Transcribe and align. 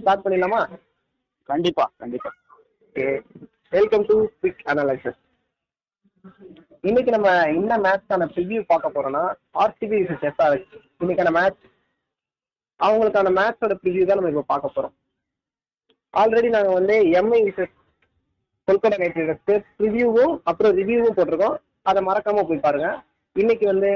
Start 0.00 0.24
பண்ணிடலாமா? 0.24 0.60
கண்டிப்பா 1.48 1.84
கண்டிப்பா. 2.02 2.30
Okay 2.86 3.06
welcome 3.76 4.04
to 4.10 4.14
quick 4.40 4.62
analysis 4.72 5.18
இன்னைக்கு 6.88 7.10
நம்ம 7.14 7.28
என்ன 7.58 7.72
மேட்ச்க்கான 7.84 8.26
ப்ரிவியூ 8.34 8.60
பார்க்க 8.70 8.96
போறோம்னா 8.96 9.22
ஆர்சிபி 9.62 9.96
விசஸ் 10.02 10.24
எஸ்ஆர்எஸ் 10.30 10.68
இன்னைக்கான 11.02 11.30
மேட்ச் 11.38 11.62
அவங்களுக்கான 12.80 13.32
மேட்சோட 13.38 13.74
ப்ரிவ்யூ 13.82 14.04
தான் 14.08 14.18
நம்ம 14.20 14.32
இப்போ 14.32 14.44
பார்க்க 14.52 14.76
போறோம். 14.76 14.94
ஆல்ரெடி 16.14 16.48
நாங்கள் 16.56 16.76
வந்து 16.78 16.96
எம்ஐ 17.20 17.40
விசஸ் 17.48 17.74
கொல்கட்டா 18.68 18.98
நைட் 19.02 19.18
ரைடர்ஸ்க்கு 19.20 19.54
ப்ரிவ்யூவும் 19.78 20.34
அப்புறம் 20.50 20.74
ரிவ்யூவும் 20.80 21.16
போட்டிருக்கோம். 21.18 21.56
அதை 21.90 22.00
மறக்காம 22.08 22.44
போய் 22.48 22.64
பாருங்க. 22.66 22.88
இன்னைக்கு 23.36 23.66
வந்து 23.72 23.90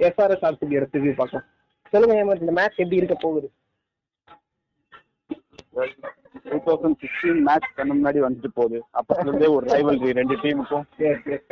எஸ்ஆர்எஸ் 0.00 0.46
ஆர்சிபியோட 0.48 0.86
ப்ரிவ்யூ 0.92 1.12
பார்க்கலாம் 1.20 1.46
சொல்லுங்க 1.92 2.38
இந்த 2.44 2.54
மேட்ச் 2.58 2.80
எப்படி 2.82 3.00
இருக்க 3.00 3.16
போகுது? 3.26 3.48
டூ 5.74 6.56
தௌசண்ட் 6.66 6.98
சிக்ஸ்டீன் 7.02 7.40
மேட்ச் 7.48 7.68
கண்ணு 7.76 7.94
முன்னாடி 7.98 8.20
வந்துட்டு 8.24 8.50
போகுது. 8.58 8.78
அப்பத்துல 8.98 9.26
இருந்தே 9.28 9.48
ஒரு 9.56 9.66
ரைவல்ரி 9.72 10.10
ரெண்டு 10.20 10.36
டீமுக்கும் 10.42 10.84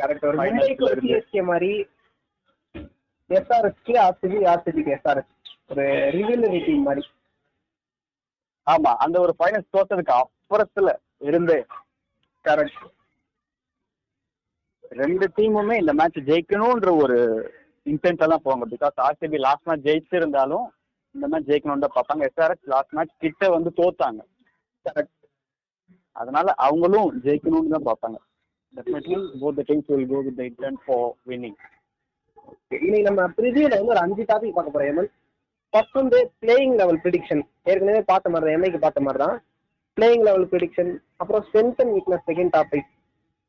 கரெக்ட் 0.01 0.25
ஒரு. 0.27 1.01
சிஎஸ்கே 1.07 1.43
மாதிரி 1.49 1.71
எஸ்ஆர்எஸ்க்கு 3.29 3.93
ஆர்சிபி 4.05 4.39
ஆர்சிபிக்கு 4.53 4.93
எஸ்ஆர்எஸ் 4.97 5.31
ஒரு 5.71 5.85
ரிவிலரி 6.15 6.59
டீம் 6.67 6.85
மாதிரி. 6.87 7.03
ஆமா 8.67 8.91
அந்த 9.05 9.15
ஒரு 9.25 9.33
ஃபைனல்ஸ் 9.39 9.73
தோத்ததுக்கு 9.75 10.13
அப்புறத்துல 10.21 10.89
இருந்தே. 11.29 11.59
கரெக்ட் 12.45 12.83
ரெண்டு 15.01 15.25
டீமுமே 15.37 15.75
இந்த 15.81 15.93
மேட்ச் 15.99 16.19
ஜெயிக்கணும்ன்ற 16.29 16.89
ஒரு 17.03 17.17
இன்டென்ட் 17.91 18.23
எல்லாம் 18.25 18.43
போவாங்க. 18.45 18.65
பிகாஸ் 18.73 18.97
ஆர்சிபி 19.07 19.37
லாஸ்ட் 19.45 19.67
மேட்ச் 19.69 19.87
ஜெயிச்சிருந்தாலும் 19.89 20.65
இந்த 21.15 21.25
மாதிரி 21.31 21.47
ஜெயிக்கணும்னு 21.49 21.85
தான் 21.85 21.95
பார்ப்பாங்க. 21.97 22.23
எஸ்ஆர்எஸ் 22.29 22.69
லாஸ்ட் 22.73 22.95
மேட்ச் 22.97 23.13
கிட்ட 23.23 23.49
வந்து 23.55 23.69
தோத்தாங்க. 23.79 24.21
அதனால 26.15 26.47
அவங்களும் 26.67 27.09
ஜெயிக்கணும்னு 27.25 27.73
தான் 27.75 27.87
பார்ப்பாங்க. 27.89 28.17
Definitely 28.73 29.17
both 29.41 29.57
the 29.59 29.63
teams 29.69 29.89
will 29.91 30.07
go 30.11 30.19
with 30.27 30.37
the 30.39 30.43
intent 30.51 30.81
for 30.85 31.09
winning 31.31 31.57
இன்னைக்கு 32.85 33.07
நம்ம 33.09 33.23
ப்ரிவியூல 33.37 33.73
வந்து 33.79 33.93
ஒரு 33.95 34.01
அஞ்சு 34.05 34.23
டாபிக் 34.31 34.55
பார்க்க 34.55 34.73
போறோம் 34.75 34.89
எமல் 34.93 35.09
ஃபர்ஸ்ட் 35.73 35.99
வந்து 35.99 36.17
பிளேயிங் 36.41 36.73
லெவல் 36.81 36.99
ப்ரிடிக்ஷன் 37.03 37.41
ஏற்கனவே 37.71 38.01
பார்த்த 38.11 38.31
மாதிரி 38.33 38.47
தான் 38.47 38.57
எம்ஐக்கு 38.57 38.81
பார்த்த 38.85 39.05
மாதிரி 39.05 39.21
தான். 39.23 39.35
பிளேயிங் 39.97 40.25
லெவல் 40.27 40.47
ப்ரிடிக்ஷன் 40.51 40.91
அப்புறம் 41.21 41.43
strength 41.47 41.81
and 41.83 41.93
weakness 41.97 42.25
second 42.29 42.53
topic 42.57 42.89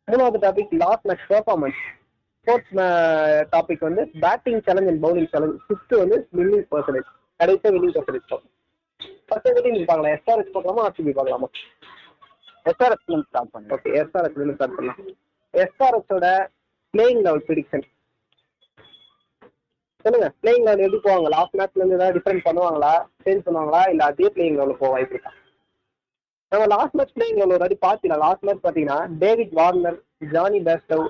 மூணாவது 0.08 0.40
topic 0.46 0.72
last 0.84 1.06
match 1.10 1.26
performance 1.32 1.80
sports 2.46 2.72
topic 3.54 3.84
வந்து 3.88 4.02
batting 4.24 4.62
challenge 4.66 4.90
and 4.92 5.02
bowling 5.06 5.30
challenge 5.34 5.58
fifth 5.66 5.94
வந்து 6.02 6.18
வின்னிங் 6.38 6.66
பர்சன்டேஜ் 6.74 7.08
கடைசியாக 7.40 7.72
வின்னிங் 7.76 7.94
பர்சன்டேஜ் 7.96 8.28
ஃபர்ஸ்ட் 9.28 9.66
நீங்க 9.66 9.86
பார்க்கலாம்? 9.90 10.14
எஸ்ஆர்எஸ் 10.16 10.52
பார்க்கலாமா 10.54 10.82
ஆர்சிபி 10.86 11.14
பார்க்கலாமா 11.18 11.48
எஸ்ஆர்எஸ் 12.70 13.02
ஸ்டார்ட் 13.06 13.52
பண்ணுங்க 13.54 13.76
ஓகே 13.76 13.90
எஸ்ஆர்எஸ் 14.00 14.36
ஸ்டார்ட் 14.58 14.76
பண்ணலாம். 14.76 15.00
எஸ்ஆர்எஸோட 15.54 16.26
பிளேயிங் 16.94 17.22
லெவல் 17.26 17.44
ப்ரிடிக்ஷன் 17.48 17.84
சொல்லுங்க 20.04 20.28
பிளேயிங் 20.42 20.64
லெவல் 20.66 20.84
எப்படி 20.86 21.02
போவாங்க 21.06 21.28
லாஸ்ட் 21.36 21.56
மேட்ச்ல 21.58 21.80
இருந்து 21.80 21.98
ஏதாவது 21.98 22.16
டிஃபரெண்ட் 22.18 22.46
பண்ணுவாங்களா? 22.46 22.92
சேஞ்ச் 23.24 23.44
பண்ணுவாங்களா? 23.46 23.82
இல்ல 23.92 24.04
அதே 24.10 24.26
பிளேயிங் 24.34 24.58
லெவல் 24.60 24.80
போக 24.80 24.90
வாய்ப்பு 24.94 25.14
இருக்கா? 25.16 25.32
நம்ம 26.52 26.66
லாஸ்ட் 26.74 26.96
மேட்ச் 26.98 27.14
பிளேயிங் 27.18 27.38
லெவல் 27.40 27.54
ஒரு 27.56 27.78
வாட்டி 27.84 28.08
லாஸ்ட் 28.24 28.44
மேட்ச் 28.46 28.64
பார்த்தீங்கன்னா 28.64 28.98
David 29.22 29.54
Warner 29.60 29.98
Jonny 30.34 30.60
Bairstow 30.68 31.06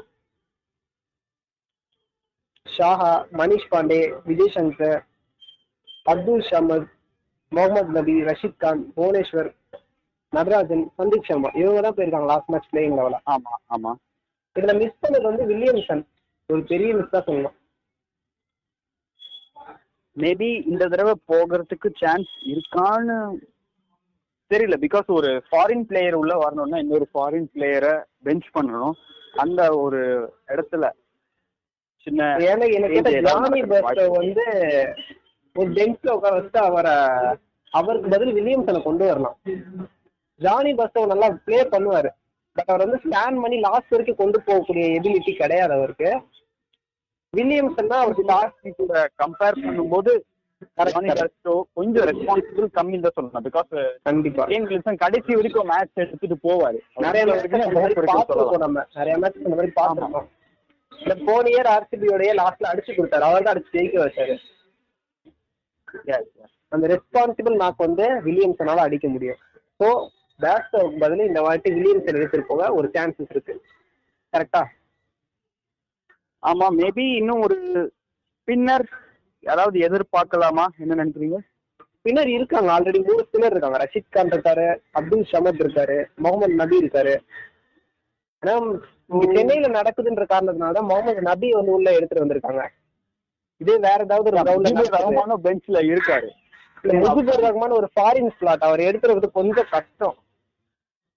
Saha 2.67 3.11
Manish 3.41 3.69
Pandey 3.73 3.99
Vijay 4.29 4.55
Shankar 4.55 5.01
Abdul 6.07 6.47
Samad 6.49 6.89
Mohammad 7.53 7.93
Nabi 7.93 8.15
Rashid 8.23 8.59
Khan 8.59 8.83
Bhubaneswar 8.97 9.51
Natarajan 10.33 10.85
Sandeep 10.99 11.27
Sharma 11.27 11.51
இவங்க 11.55 11.81
தான் 11.81 11.97
போயிருக்காங்க 11.97 12.31
லாஸ்ட் 12.33 12.51
மேட்ச் 12.53 12.71
பிளேயிங் 12.73 12.97
லெவலா 12.99 13.21
ஆமா 13.35 13.53
ஆமா. 13.75 13.93
இதுல 14.57 14.73
மிஸ் 14.81 15.01
பண்ணது 15.03 15.27
வந்து 15.31 15.45
வில்லியம்சன். 15.47 16.03
ஒரு 16.49 16.63
பெரிய 16.63 16.91
மிஸ் 16.95 17.11
தான் 17.11 17.27
சொல்லணும். 17.27 17.57
மேபி 20.17 20.49
இந்த 20.65 20.85
தடவை 20.89 21.15
போகிறதுக்கு 21.29 21.89
சான்ஸ் 22.03 22.33
இருக்கான்னு 22.53 23.17
தெரியல. 24.51 24.77
பிகாஸ் 24.85 25.09
ஒரு 25.11 25.31
ஃபாரின் 25.49 25.87
பிளேயர் 25.89 26.15
உள்ள 26.15 26.35
வரணும்னா 26.37 26.79
இன்னொரு 26.79 27.07
ஃபாரின் 27.13 27.49
பிளேயரை 27.55 27.95
பெஞ்ச் 28.25 28.49
பண்ணணும். 28.55 28.97
அந்த 29.35 29.61
ஒரு 29.77 30.01
இடத்துல 30.49 30.85
சின்ன 32.07 32.23
வந்து 34.19 34.45
ஒரு 35.57 35.69
பெஞ்ச்ல 35.77 36.15
உட்கார 36.17 36.35
வச்சுட்டு 36.37 36.61
அவரை 36.69 36.93
அவருக்கு 37.79 38.09
பதில் 38.15 38.37
வில்லியம்சனை 38.37 38.81
கொண்டு 38.87 39.05
வரலாம் 39.09 39.37
ஜானி 40.41 40.71
பெஸ்டோ 40.79 41.03
நல்லா 41.11 41.27
ப்ளே 41.47 41.59
பண்ணுவாரு. 41.75 42.11
பட் 42.57 42.71
அவர் 42.71 42.83
வந்து 42.85 42.99
ஸ்கேன் 43.05 43.41
பண்ணி 43.43 43.57
லாஸ்ட் 43.67 43.93
வரைக்கும் 43.95 44.21
கொண்டு 44.21 44.39
போகக்கூடிய 44.47 44.85
எபிலிட்டி 44.99 45.33
கிடையாது 45.41 45.73
அவருக்கு. 45.79 46.09
வில்லியம்சன் 47.35 47.91
தான் 47.93 48.03
அவருக்கு 48.05 48.25
லாஸ்ட் 48.33 48.79
கூட 48.81 49.03
கம்பேர் 49.23 49.61
பண்ணும்போது 49.65 50.13
கொஞ்சம் 51.79 52.07
ரெஸ்பான்சிபிள் 52.11 52.69
கம்மின்னு 52.79 53.05
தான் 53.07 53.17
சொல்லலாம் 53.19 53.47
பிகாஸ் 53.47 53.73
கண்டிப்பா. 54.09 54.45
கடைசி 55.05 55.31
வரைக்கும் 55.39 55.71
மேட்ச் 55.73 56.03
எடுத்துட்டு 56.05 56.37
போவாரு. 56.47 56.79
நிறைய 57.07 57.25
நம்ம. 58.65 58.85
நிறைய 58.99 59.17
மேட்ச் 59.25 59.41
இந்த 59.45 59.55
மாதிரி 59.59 59.75
பார்த்துருக்கோம். 59.81 60.29
இந்த 60.93 61.17
போன 61.29 61.45
இயர் 61.55 61.71
ஆர்சிபியோடய 61.77 62.35
லாஸ்ட்ல 62.43 62.71
அடிச்சு 62.73 62.99
கொடுத்தாரு. 62.99 63.27
அவர் 63.31 63.47
தான் 63.47 63.55
அடிச்சு 63.55 63.75
ஜெயிக்க 63.79 63.99
வச்சாரு. 64.05 64.37
அந்த 66.75 66.87
ரெஸ்பான்சிபிள் 66.93 67.57
நாக் 67.63 67.85
வந்து 67.87 68.07
வில்லியம்சனால 68.27 68.85
அடிக்க 68.87 69.07
முடியும். 69.09 69.41
ஸோ 69.81 69.89
பேஸ்டோவுக்கு 70.41 70.99
பதில். 71.05 71.29
இந்த 71.31 71.41
வாட்டி 71.47 71.69
வில்லியம்சன் 71.77 72.19
எடுத்துட்டு 72.21 72.51
போக 72.53 72.71
ஒரு 72.79 72.87
சான்சஸ் 72.95 73.33
இருக்கு. 73.35 73.55
கரெக்டா 74.33 74.63
ஆமா 76.43 76.67
மேபி 76.79 77.05
இன்னும் 77.19 77.43
ஒரு 77.47 77.57
ஸ்பின்னர் 78.39 78.87
யாராவது 79.45 79.79
எதிர்பார்க்கலாமா? 79.87 80.65
என்ன 80.83 80.97
நினைக்கிறீங்க? 81.01 81.39
ஸ்பின்னர் 81.97 82.31
இருக்காங்க. 82.37 82.69
ஆல்ரெடி 82.75 82.99
மூணு 83.07 83.23
ஸ்பின்னர் 83.27 83.55
இருக்காங்க. 83.55 83.79
ரஷித் 83.83 84.15
கான் 84.17 84.33
இருக்காரு 84.35 84.67
அப்துல் 84.99 85.29
ஷமத் 85.33 85.63
இருக்காரு 85.65 85.97
முகமது 86.25 86.61
நபி 86.63 86.77
இருக்காரு. 86.83 87.15
ஆனா 88.43 88.55
இங்க 89.13 89.25
சென்னையில 89.37 89.69
நடக்குதுன்ற 89.79 90.25
காரணத்தினால 90.33 90.77
தான் 90.79 90.91
முகமது 90.91 91.23
நபி 91.31 91.49
வந்து 91.59 91.73
உள்ள 91.77 91.89
எடுத்துட்டு 91.99 92.25
வந்திருக்காங்க. 92.25 92.65
இதே 93.61 93.77
வேற 93.87 93.99
ஏதாவது 94.07 94.29
ஒரு 94.31 95.39
பெஞ்ச்ல 95.47 95.81
இருக்காரு. 95.87 96.29
முஜிபுர் 96.85 97.43
ரஹ்மான் 97.47 97.79
ஒரு 97.79 97.89
ஃபாரின் 97.95 98.33
ஸ்லாட் 98.39 98.67
அவர் 98.69 98.81
எடுத்துறது 98.89 99.29
கொஞ்சம் 99.39 99.69
கஷ்டம். 99.75 100.17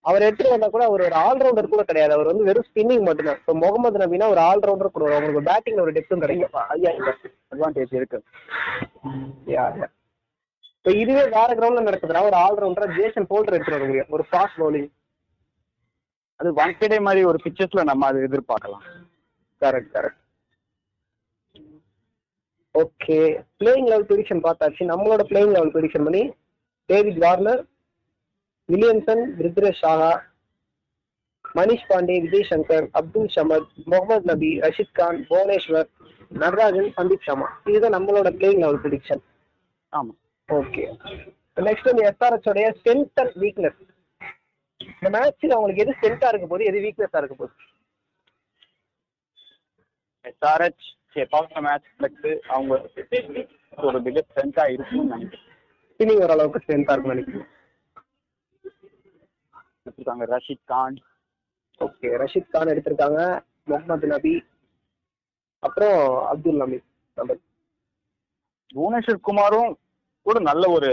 அவர் 0.05 0.25
எடுத்துட்டு 0.25 0.53
வந்தா 0.53 0.67
கூட 0.73 0.83
அவர் 0.89 1.03
ஒரு 1.07 1.15
ஆல்ரவுண்டர் 1.23 1.71
கூட 1.71 1.83
கிடையாது. 1.87 2.13
அவர் 2.17 2.29
வந்து 2.31 2.47
வெறும் 2.49 2.67
ஸ்பின்னிங் 2.67 3.05
மட்டும்தான். 3.07 3.39
இப்போ 3.41 3.53
முகமது 3.63 3.97
நபினா 4.01 4.29
ஒரு 4.33 4.41
ஆல்ரவுண்டர் 4.49 4.95
கூட 4.95 5.03
வரும். 5.05 5.17
அவங்களுக்கு 5.17 5.49
பேட்டிங்ல 5.49 5.83
ஒரு 5.85 5.95
டெப்த்தும் 5.97 6.23
கிடைக்கும். 6.25 6.53
அட்வான்டேஜ் 7.53 7.97
இருக்கு. 7.99 8.19
இப்போ 10.77 10.91
இதுவே 11.01 11.23
வேற 11.37 11.49
கிரவுண்ட்ல 11.57 11.87
நடக்குதுன்னா 11.87 12.21
ஒரு 12.29 12.37
ஆல்ரவுண்டரா 12.45 12.87
ஜேசன் 12.99 13.29
போல்டர் 13.31 13.55
எடுத்துட்டு 13.55 13.79
வர 13.79 13.87
முடியும். 13.89 14.13
ஒரு 14.17 14.25
ஃபாஸ்ட் 14.29 14.59
பவுலிங் 14.61 14.89
அது 16.39 16.49
வான்கேடே 16.61 16.99
மாதிரி 17.07 17.21
ஒரு 17.31 17.39
பிக்சர்ஸ்ல 17.45 17.83
நம்ம 17.91 18.07
அது 18.11 18.19
எதிர்பார்க்கலாம். 18.29 18.83
Correct 19.61 19.91
correct 19.97 20.21
okay 22.77 23.17
playing 23.59 23.89
level 23.89 24.07
prediction 24.07 24.45
பார்த்தாச்சு. 24.45 24.81
நம்மளோட 24.91 25.21
பிளேயிங் 25.29 25.53
லெவல் 25.55 25.73
ப்ரிடிக்ஷன் 25.75 26.05
பண்ணி 26.07 26.23
David 26.89 27.19
Warner 27.23 27.61
Williamson 28.69 29.23
Rudresh 29.43 29.81
Saha 29.81 30.11
Manish 31.55 31.87
Pandey 31.89 32.15
Vijay 32.23 32.49
Shankar 32.49 32.85
Abdul 32.99 33.31
Samad 33.35 33.69
Mohammad 33.91 34.27
Nabi 34.31 34.49
Rashid 34.63 34.95
Khan 34.99 35.19
Bhuvneshwar 35.29 35.87
Natarajan 36.35 36.89
Sandeep 36.97 37.25
Sharma 37.27 37.47
இதுதான் 37.69 37.95
நம்மளோட 37.97 38.29
பிளேயிங் 38.37 38.61
லெவல் 38.63 38.81
ப்ரிடிக்ஷன் 38.83 39.21
ஆமா. 39.93 40.13
Okay 40.49 40.83
next 41.57 41.89
வந்து 41.89 42.03
SRS 42.09 42.49
உடைய 42.51 42.67
strength 42.77 43.21
and 43.21 43.37
weakness 43.43 43.79
இந்த 44.91 45.09
மேட்ச்ல 45.15 45.55
அவங்களுக்கு 45.55 45.83
எது 45.83 45.95
ஸ்ட்ரென்த்தா 45.97 46.29
இருக்க 46.31 46.47
போகுது 46.47 46.67
எது 46.69 46.83
வீக்னஸா 46.85 47.19
இருக்க 47.21 47.35
போகுது? 47.35 47.53
எஸ்ஆர்ஹெச் 50.25 50.85
பவர் 51.25 51.61
மேட்ச் 51.61 51.89
பிளக்ஸ் 51.99 52.39
அவங்க 52.47 52.75
ஒரு 53.83 53.99
பிக 54.01 54.21
ஸ்ட்ரென்த்தா 54.27 54.63
இருக்கும்னு 54.71 55.11
நினைக்கிறேன். 55.13 55.45
ஸ்பின்னிங் 55.91 56.23
ஓரளவுக்கு 56.23 56.61
ஸ்ட்ரென்த்தா 56.65 56.95
இருக்கும் 56.95 57.13
நினைக்கிறேன். 57.13 57.47
வச்சிருக்காங்க 59.85 60.25
ரஷித் 60.33 60.65
கான். 60.65 60.97
ஓகே 61.79 62.09
ரஷித் 62.23 62.49
கான் 62.49 62.67
எடுத்திருக்காங்க. 62.67 63.41
முகமது 63.63 64.07
நபி. 64.07 64.33
அப்புறம் 65.59 65.99
அப்துல் 66.31 66.61
நபி 66.63 66.79
நம்ம 67.15 67.35
புவனேஸ்வர் 68.75 69.25
குமாரும் 69.27 69.77
கூட 70.21 70.39
நல்ல 70.39 70.69
ஒரு 70.69 70.89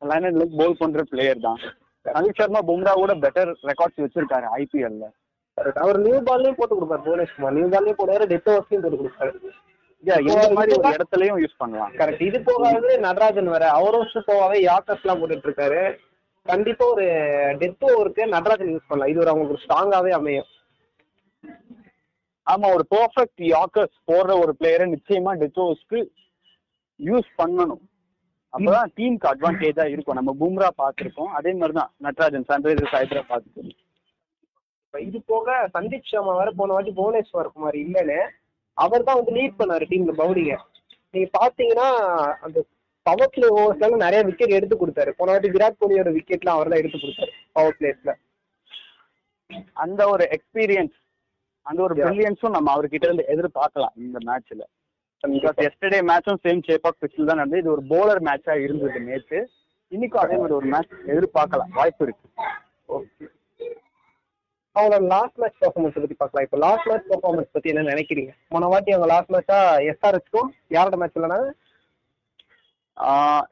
லைனர் 0.00 0.36
லுக் 0.38 0.56
போல் 0.58 0.76
பண்ற 0.78 1.02
பிளேயர் 1.10 1.44
தான். 1.46 1.60
சந்தீப் 2.04 2.38
சர்மா 2.38 2.60
பும்ரா 2.70 2.92
கூட 2.92 3.14
பெட்டர் 3.14 3.50
ரெக்கார்ட்ஸ் 3.68 4.02
வச்சிருக்காரு 4.04 4.46
ஐபிஎல்ல. 4.56 5.06
அவர் 5.82 5.98
நியூ 6.06 6.18
பால்லையும் 6.28 6.58
போட்டு 6.58 6.76
கொடுப்பாரு 6.78 7.04
புவனேஷ்குமார் 7.06 7.56
நியூ 7.58 7.68
பால்லையும் 7.74 8.00
போடுவாரு 8.00 8.24
டெத் 8.32 8.50
ஓவர்ஸ்லையும் 8.52 8.84
போட்டு 8.84 9.00
கொடுப்பாரு. 9.02 9.32
இந்த 10.30 10.48
மாதிரி 10.56 10.74
ஒரு 10.78 10.90
இடத்துலயும் 10.96 11.40
யூஸ் 11.42 11.60
பண்ணலாம்? 11.62 11.92
கரெக்ட் 12.00 12.26
இது 12.26 12.38
போகாது 12.48 12.88
நடராஜன் 13.06 13.54
வேற. 13.54 13.64
அவரும் 13.78 14.26
போவாவே 14.28 14.58
யாக்கர்ஸ் 14.66 15.04
எல்லாம் 15.04 15.20
போட்டுட்டு 15.20 15.48
இருக்காரு. 15.48 15.80
கண்டிப்பா 16.50 16.84
ஒரு 16.94 17.06
டெத் 17.62 17.86
ஓவருக்கு 17.92 18.26
நடராஜன் 18.34 18.72
யூஸ் 18.74 18.90
பண்ணலாம். 18.90 19.12
இது 19.12 19.22
ஒரு 19.22 19.32
அவங்களுக்கு 19.32 19.64
ஸ்ட்ராங்காவே 19.64 20.12
அமையும். 20.18 20.50
ஆமா 22.52 22.66
ஒரு 22.74 22.84
பெர்ஃபெக்ட் 22.94 23.42
யாக்கர்ஸ் 23.54 23.96
போடுற 24.10 24.32
ஒரு 24.42 24.52
பிளேயரை 24.60 24.86
நிச்சயமா 24.94 25.32
டெத் 25.42 25.60
ஓவர்ஸ்க்கு 25.64 26.00
யூஸ் 27.08 27.30
பண்ணணும். 27.40 27.82
அப்பதான் 28.52 28.92
டீமுக்கு 28.98 29.30
அட்வான்டேஜா 29.32 29.84
இருக்கும். 29.94 30.18
நம்ம 30.18 30.34
பும்ரா 30.42 30.68
பார்த்திருக்கோம். 30.82 31.32
அதே 31.38 31.52
மாதிரி 31.62 31.78
தான் 31.80 31.90
நட்ராஜன் 32.06 32.46
சன்ரைசர்ஸ் 32.52 32.96
ஹைதராபாத். 32.98 33.50
இது 35.04 35.18
போக 35.32 35.54
சந்தீப் 35.74 36.08
சர்மா 36.10 36.32
வேற 36.38 36.50
போன 36.58 36.74
வாட்டி 36.76 36.92
புவனேஸ்வர் 36.98 37.52
குமார் 37.54 37.76
இல்லைன்னு 37.84 38.18
அவர் 38.78 39.06
தான் 39.08 39.18
வந்து 39.18 39.34
லீட் 39.36 39.58
பண்ணாரு 39.60 39.84
டீம்ல 39.90 40.14
பவுலிங்க. 40.20 40.54
நீங்க 41.14 41.28
பாத்தீங்கன்னா 41.38 41.88
அந்த 42.46 42.58
பவர் 43.06 43.32
பிளே 43.34 43.48
ஓவர்ஸ்ல 43.56 44.04
நிறைய 44.04 44.20
விக்கெட் 44.28 44.56
எடுத்து 44.58 44.76
கொடுத்தாரு. 44.76 45.10
போன 45.18 45.32
வாட்டி 45.32 45.50
விராட் 45.54 45.80
கோலியோட 45.82 46.10
விக்கெட்லாம் 46.16 46.56
அவர் 46.58 46.70
தான் 46.72 46.80
எடுத்து 46.82 47.00
கொடுத்தாரு 47.02 47.32
பவர் 47.58 47.76
பிளேஸ்ல 47.80 48.14
அந்த 49.84 50.00
ஒரு 50.12 50.24
எக்ஸ்பீரியன்ஸ் 50.36 50.96
அந்த 51.66 51.80
ஒரு. 51.84 51.94
பிரில்லியன்ஸும் 52.00 52.56
நம்ம 52.56 52.72
அவர்கிட்ட 52.74 53.08
இருந்து 53.08 53.24
எதிர்பார்க்கலாம் 53.34 53.94
இந்த 54.04 54.18
மேட்ச்ல 54.28 54.62
பிகாஸ் 55.24 55.60
எஸ்டர்டே 55.66 56.00
மேட்சும் 56.10 56.42
சேம் 56.44 56.64
ஷேப் 56.66 56.86
ஆஃப் 56.88 56.98
பிச்சில் 57.02 57.28
தான் 57.28 57.40
நடந்தது. 57.40 57.62
இது 57.62 57.72
ஒரு 57.76 57.84
போலர் 57.92 58.20
மேட்சா 58.28 58.54
இருந்தது 58.66 59.00
நேற்று 59.08 59.38
இன்னைக்கும் 59.92 60.22
அதே 60.24 60.36
மாதிரி 60.40 60.56
ஒரு 60.58 60.68
மேட்ச் 60.74 60.92
எதிர்பார்க்கலாம். 61.12 61.72
வாய்ப்பு 61.78 62.04
இருக்கு. 62.06 62.26
ஓகே 62.96 63.26
அவங்களோட 64.76 65.06
லாஸ்ட் 65.12 65.38
மேட்ச் 65.42 65.60
பெர்ஃபார்மன்ஸ் 65.62 65.94
பத்தி 66.02 66.16
பார்க்கலாம். 66.22 66.46
இப்போ 66.46 66.58
லாஸ்ட் 66.64 66.88
மேட்ச் 66.90 67.08
பெர்ஃபார்மன்ஸ் 67.12 67.52
பத்தி 67.54 67.70
என்ன 67.72 67.84
நினைக்கிறீங்க? 67.92 68.32
போன 68.52 68.68
வாட்டி 68.72 68.94
அவங்க 68.94 69.08
லாஸ்ட் 69.12 69.32
மேட்சா 69.34 69.58
எஸ்ஆர்எஸ்க்கும் 69.92 70.50
யாரோட 70.76 70.96
மேட்ச் 71.02 71.18
இல்லைனா 71.18 71.40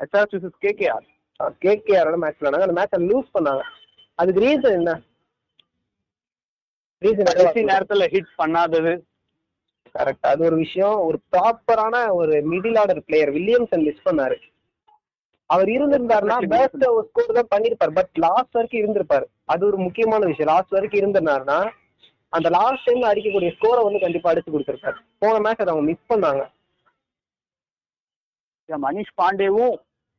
எஸ்ஆர்எஸ் 0.04 0.34
விசஸ் 0.36 0.62
கேகேஆர் 0.66 1.06
கேகேஆரோட 1.64 2.16
மேட்ச் 2.22 2.38
விளையாடாங்க 2.40 2.68
அந்த 2.68 2.76
மேட்சை 2.80 3.00
லூஸ் 3.10 3.34
பண்ணாங்க. 3.36 3.62
அதுக்கு 4.20 4.42
ரீசன் 4.46 4.76
என்ன? 4.80 4.92
ரீசன் 7.04 7.70
நேரத்துல 7.72 8.06
ஹிட் 8.14 8.32
பண்ணாதது. 8.40 8.94
கரெக்ட் 9.96 10.26
அது 10.30 10.42
ஒரு 10.48 10.56
விஷயம். 10.64 10.96
ஒரு 11.08 11.18
ப்ராப்பரான 11.32 11.96
ஒரு 12.20 12.34
middle 12.52 12.78
order 12.82 13.06
player 13.08 13.32
Williamson 13.36 13.84
miss 13.88 14.06
பண்ணாரு. 14.08 14.36
அவர் 15.50 15.68
இருந்திருந்தாருன்னா 15.76 16.36
பெஸ்ட் 16.54 16.84
ஒரு 16.96 17.06
ஸ்கோர் 17.08 17.38
தான் 17.38 17.52
பண்ணிருப்பாரு. 17.54 17.92
பட் 17.98 18.12
லாஸ்ட் 18.26 18.56
வரைக்கும் 18.58 18.82
இருந்திருப்பாரு. 18.82 19.26
அது 19.44 19.66
ஒரு 19.66 19.78
முக்கியமான 19.78 20.26
விஷயம். 20.26 20.52
லாஸ்ட் 20.52 20.74
வரைக்கும் 20.76 21.00
இருந்திருந்தாருன்னா 21.00 21.70
அந்த 22.28 22.48
லாஸ்ட் 22.48 22.86
டைம்ல 22.88 23.10
அடிக்கக்கூடிய 23.12 23.50
ஸ்கோரை 23.56 23.82
வந்து 23.82 24.00
கண்டிப்பா 24.00 24.32
அடிச்சு 24.32 24.52
கொடுத்திருப்பாரு. 24.52 24.98
போன 25.18 25.38
மேட்ச் 25.38 25.60
அதை 25.60 25.72
அவங்க 25.74 25.86
மிஸ் 25.90 26.12
பண்ணாங்க. 26.12 26.42
மனிஷ் 28.68 29.16
பாண்டேவும் 29.22 29.74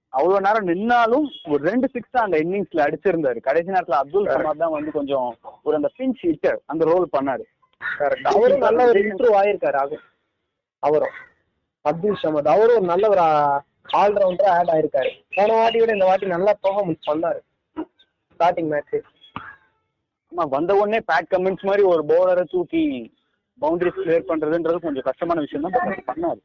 அவ்வளவு 0.10 0.42
நேரம் 0.42 0.68
நின்னாலும் 0.68 1.25
ஒரு 1.48 1.62
ரெண்டு 1.69 1.88
சிக்ஸ் 1.94 2.18
அந்த 2.25 2.38
இன்னிங்ஸ்ல 2.38 2.81
அடிச்சிருந்தாரு. 2.88 3.39
கடைசி 3.39 3.72
நேரத்துல 3.72 4.00
அப்துல் 4.01 4.27
சமாத் 4.27 4.62
தான் 4.63 4.75
வந்து 4.75 4.92
கொஞ்சம் 4.92 5.38
ஒரு 5.63 5.75
அந்த 5.75 5.89
பிஞ்ச் 5.98 6.19
ஹிட்டர் 6.21 6.60
அந்த 6.66 6.86
ரோல் 6.86 7.07
பண்ணாரு. 7.18 7.45
அவரும் 8.24 8.57
நல்ல 8.57 8.88
ஒரு 8.88 9.00
இம்ப்ரூவ் 9.01 9.38
ஆயிருக்காரு. 9.42 9.78
ஆகும் 9.83 10.06
அவரும். 10.80 11.16
அப்துல் 11.81 12.21
சமத். 12.24 12.48
அவரும் 12.54 12.75
ஒரு 12.78 12.86
நல்ல 12.94 13.10
ஒரு 13.10 13.21
ஆல்ரவுண்டரா 14.01 14.51
ஆட் 14.57 14.71
ஆயிருக்காரு. 14.75 15.12
போன 15.36 15.54
வாட்டி 15.54 15.80
விட 15.80 15.92
இந்த 15.92 16.06
வாட்டி 16.06 16.25
நல்லா 16.25 16.54
பெர்ஃபார்மன்ஸ் 16.63 17.07
பண்ணாரு. 17.12 17.42
ஸ்டார்டிங் 18.35 18.71
மேட்ச் 18.73 18.95
ஆமா 20.31 20.45
வந்த 20.55 20.71
உடனே 20.79 20.99
பேட் 21.11 21.31
கமெண்ட்ஸ் 21.33 21.67
மாதிரி 21.69 21.83
ஒரு 21.93 22.03
பவுலரை 22.11 22.43
தூக்கி 22.53 22.83
பவுண்டரிஸ் 23.59 24.01
கிளியர் 24.03 24.29
பண்றதுன்றது 24.31 24.85
கொஞ்சம் 24.85 25.07
கஷ்டமான 25.09 25.41
விஷயம் 25.45 25.65
தான் 25.65 25.75
அவர் 25.81 26.07
பண்ணாரு. 26.09 26.41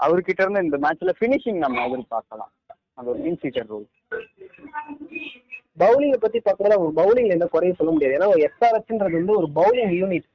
அவர்கிட்ட 0.00 0.42
இருந்து 0.44 0.64
இந்த 0.66 0.78
மேட்ச்ல 0.84 1.12
பினிஷிங் 1.20 1.60
நம்ம 1.64 1.86
எதிர்பார்க்கலாம் 1.88 2.52
அந்த 2.98 3.08
ஒரு 3.12 3.20
பிஞ்ச் 3.24 3.44
ஹிட்டர் 3.46 3.70
ரோல் 3.72 3.86
பவுலிங்கை 5.82 6.18
பத்தி 6.22 6.38
பார்க்கறது 6.46 6.76
அவங்க 6.76 6.92
பவுலிங்ல 7.00 7.36
எந்த 7.36 7.46
குறையும் 7.54 7.78
சொல்ல 7.80 7.90
முடியாது. 7.94 8.16
ஏன்னா 8.16 8.28
எஸ்ஆர்எச்ன்றது 8.46 9.18
வந்து 9.20 9.38
ஒரு 9.40 9.48
பவுலிங் 9.58 9.92
யூனிட் 10.00 10.28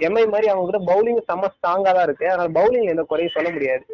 எம்ஐ 0.00 0.24
மாதிரி 0.34 0.46
அவங்க 0.52 0.66
கிட்ட 0.68 0.80
பவுலிங் 0.92 1.20
செம்ம 1.30 1.50
ஸ்ட்ராங்கா 1.54 1.90
தான் 1.96 2.06
இருக்கு. 2.08 2.30
அதனால 2.30 2.48
பவுலிங்ல 2.58 2.94
எந்த 2.94 3.04
குறையும் 3.12 3.36
சொல்ல 3.36 3.50
முடியாது. 3.56 3.84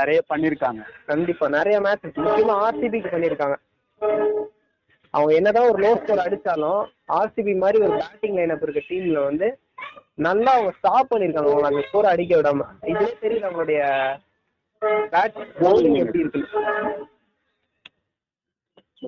நிறைய 0.00 0.18
பண்ணிருக்காங்க. 0.30 0.82
கண்டிப்பா 1.10 1.46
நிறைய 1.48 1.76
மேட்ச் 1.80 2.18
முக்கியமா 2.18 2.56
ஆர்சிபிக்கு 2.66 3.12
பண்ணியிருக்காங்க 3.14 3.56
அவங்க 5.14 5.32
என்னதான் 5.34 5.68
ஒரு 5.70 5.78
லோ 5.84 5.90
ஸ்கோர் 6.00 6.24
அடிச்சாலும் 6.26 6.80
ஆர்சிபி 7.18 7.52
மாதிரி 7.62 7.78
ஒரு 7.86 7.94
பேட்டிங் 8.02 8.36
லைனப் 8.38 8.64
இருக்க 8.64 8.82
டீம்ல 8.88 9.22
வந்து 9.24 9.48
நல்லா 10.26 10.52
அவங்க 10.52 10.72
ஸ்டாப் 10.78 11.10
பண்ணிருக்காங்க. 11.12 11.50
அவங்க 11.52 11.68
அந்த 11.70 11.82
ஸ்கோர் 11.88 12.12
அடிக்க 12.12 12.32
விடாம. 12.36 12.66
இதுவே 12.92 13.12
தெரியுது 13.24 13.46
அவங்களுடைய 13.48 13.80
பேட் 15.14 15.36
பவுலிங் 15.62 15.98
எப்படி 16.02 16.22
இருக்கு. 16.24 16.42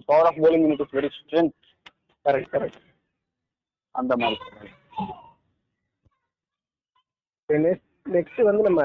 Power 0.07 0.27
of 0.31 0.41
bowling 0.43 0.63
unit 0.65 0.83
is 0.85 0.95
very 0.99 1.11
strength 1.19 1.55
correct 2.25 2.53
correct 2.55 2.83
அந்த 3.95 4.17
மாதிரி. 4.17 4.73
நெக்ஸ்ட் 8.17 8.43
வந்து 8.49 8.63
நம்ம 8.69 8.83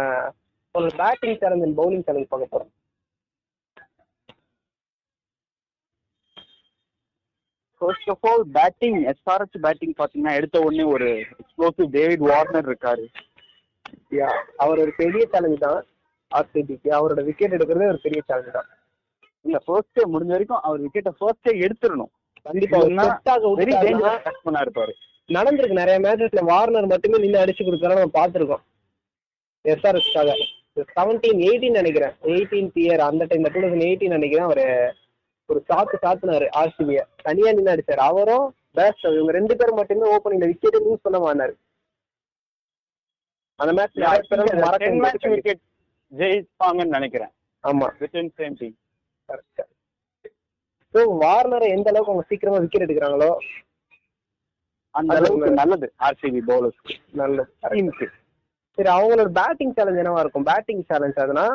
ஒரு 0.75 0.87
batting 0.99 1.35
challenge 1.41 1.63
and 1.65 1.77
bowling 1.79 2.05
challenge 2.05 2.29
பார்க்க 2.31 2.53
போறோம். 2.53 2.71
First 7.81 8.09
of 8.13 8.25
all 8.29 8.43
batting 8.57 8.97
SRH 9.11 9.57
batting 9.65 9.95
பாத்தீங்கன்னா 9.99 10.33
எடுத்த 10.39 10.61
உடனே 10.65 10.85
ஒரு 10.95 11.07
எக்ஸ்ப்ளோசிவ் 11.41 11.89
டேவிட் 11.97 12.23
வார்னர் 12.31 12.69
இருக்காரு. 12.71 13.05
யா 14.19 14.29
அவர் 14.63 14.81
ஒரு 14.85 14.93
பெரிய 15.01 15.23
சேலஞ்ச் 15.33 15.63
தான். 15.65 15.79
ஆர்சிபிக்கு 16.31 16.89
அவரோட 16.99 17.21
விக்கெட் 17.29 17.55
எடுக்கிறதே 17.57 17.91
ஒரு 17.93 18.01
பெரிய 18.05 18.21
சேலஞ்ச் 18.29 18.57
தான். 18.57 18.69
இல்ல 19.45 19.57
ஃபர்ஸ்டே 19.67 20.03
முடிஞ்ச 20.13 20.33
வரைக்கும் 20.35 20.63
அவர் 20.67 20.83
விக்கெட்டை 20.85 21.13
ஃபர்ஸ்டே 21.19 21.53
எடுத்துடணும். 21.65 22.11
கண்டிப்பா 22.49 22.77
வெரி 23.61 23.73
டேஞ்சரஸ் 23.83 24.23
பேட்ஸ்மேனா 24.25 24.63
இருப்பாரு. 24.65 24.93
நடந்திருக்கு 25.29 25.81
நிறைய 25.81 25.97
மேட்சஸ்ல 26.05 26.41
வார்னர் 26.51 26.91
மட்டுமே 26.93 27.19
நின்று 27.25 27.43
அடிச்சு 27.43 27.67
கொடுத்தாரு 27.67 27.99
நம்ம 27.99 28.15
பார்த்துருக்கோம். 28.19 28.63
எஸ்ஆர்எஸ்க்காக 29.65 30.31
செவன்டீன் 30.95 31.41
எயிட்டீன் 31.47 31.79
நினைக்கிறேன். 31.79 32.13
எயிட்டீன் 32.33 32.69
இயர் 32.83 33.03
அந்த 33.09 33.23
டைம் 33.31 33.47
டூ 33.47 33.59
தௌசண்ட் 33.63 33.87
எயிட்டீன் 33.87 34.15
நினைக்கிறேன். 34.17 34.47
அவரு 34.49 34.65
ஒரு 35.49 35.59
சாத்து 35.69 35.95
சாத்துனாரு 36.03 36.45
ஆர்சிபிய 36.61 36.99
தனியா 37.27 37.49
நின்று 37.55 37.73
அடிச்சாரு 37.73 38.01
அவரும் 38.09 38.45
பேஸ்ட் 38.77 39.05
இவங்க 39.17 39.33
ரெண்டு 39.37 39.53
பேரும் 39.59 39.79
மட்டுமே 39.79 40.12
ஓப்பனிங்ல 40.15 40.50
விக்கெட்டை 40.51 40.79
லூஸ் 40.86 41.05
பண்ண 41.05 41.17
மாட்டாரு 41.25 41.53
அந்த 43.59 43.71
மேட்ச். 43.77 45.27
விக்கெட் 45.33 45.62
ஜெயிப்பாங்கன்னு 46.12 46.95
நினைக்கிறேன். 46.98 47.31
ஆமா. 47.63 47.88
வித்தின் 48.01 48.33
சேம் 48.39 48.57
டீம் 48.62 48.77
ஸோ 50.93 51.01
வார்னரை 51.21 51.67
எந்த 51.75 51.88
அளவுக்கு 51.91 52.12
அவங்க 52.12 52.25
சீக்கிரமா 52.31 52.57
விக்கெட் 52.63 52.86
எடுக்கிறாங்களோ 52.86 53.29
அந்த 54.95 55.13
அளவுக்கு. 55.19 55.51
நல்லது 55.62 55.88
ஆர்சிபி 56.07 56.41
பவுலர்ஸ்க்கு 56.50 56.95
நல்லது. 57.21 57.50
டீமுக்கு 57.74 58.07
சரி 58.77 58.89
அவங்களோட 58.96 59.30
பேட்டிங் 59.39 59.74
சேலஞ்ச் 59.77 60.01
என்னவா 60.01 60.22
இருக்கும்? 60.24 60.46
பேட்டிங் 60.51 60.84
சேலஞ்ச் 60.92 61.20
அதுனா 61.24 61.46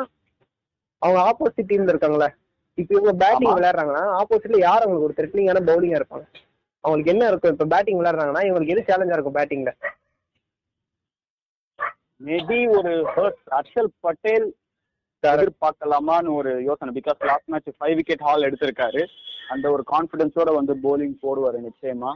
அவங்க 1.01 1.19
ஆப்போசிட் 1.29 1.69
டீம்ல 1.71 1.93
இருக்காங்களே 1.93 2.29
இப்போ 2.77 2.91
இவங்க 2.95 3.13
பேட்டிங். 3.23 3.53
விளையாடுறாங்கன்னா 3.57 4.03
ஆப்போசிட்ல 4.19 4.59
யார் 4.67 4.83
அவங்களுக்கு 4.83 5.07
ஒரு 5.09 5.17
த்ரெட்னிங்கான 5.17 5.61
பவுலிங்கா 5.69 5.99
இருப்பாங்க? 5.99 6.25
அவங்களுக்கு 6.83 7.13
என்ன 7.13 7.23
இருக்கும்? 7.31 7.53
இப்போ 7.55 7.67
பேட்டிங் 7.73 7.99
விளையாடுறாங்கன்னா 7.99 8.43
இவங்களுக்கு 8.49 8.75
எது 8.75 8.87
சேலஞ்சா 8.89 9.17
இருக்கும் 9.17 9.37
பேட்டிங்ல 9.39 9.71
மேபி 12.27 12.59
ஒரு 12.77 12.91
ஹர்ஷல் 13.51 13.91
பட்டேல் 14.05 14.47
எதிர்பார்க்கலாமான்னு 15.23 16.29
ஒரு 16.39 16.51
யோசனை. 16.67 16.91
Because 16.97 17.25
last 17.29 17.49
match 17.51 17.69
five 17.77 17.95
wicket 17.99 18.23
haul 18.27 18.45
எடுத்திருக்காரு. 18.47 19.01
அந்த 19.53 19.65
ஒரு 19.75 19.83
கான்பிடன்ஸோட 19.91 20.49
வந்து 20.57 20.73
bowling 20.83 21.13
போடுவாரு 21.23 21.59
நிச்சயமா. 21.67 22.11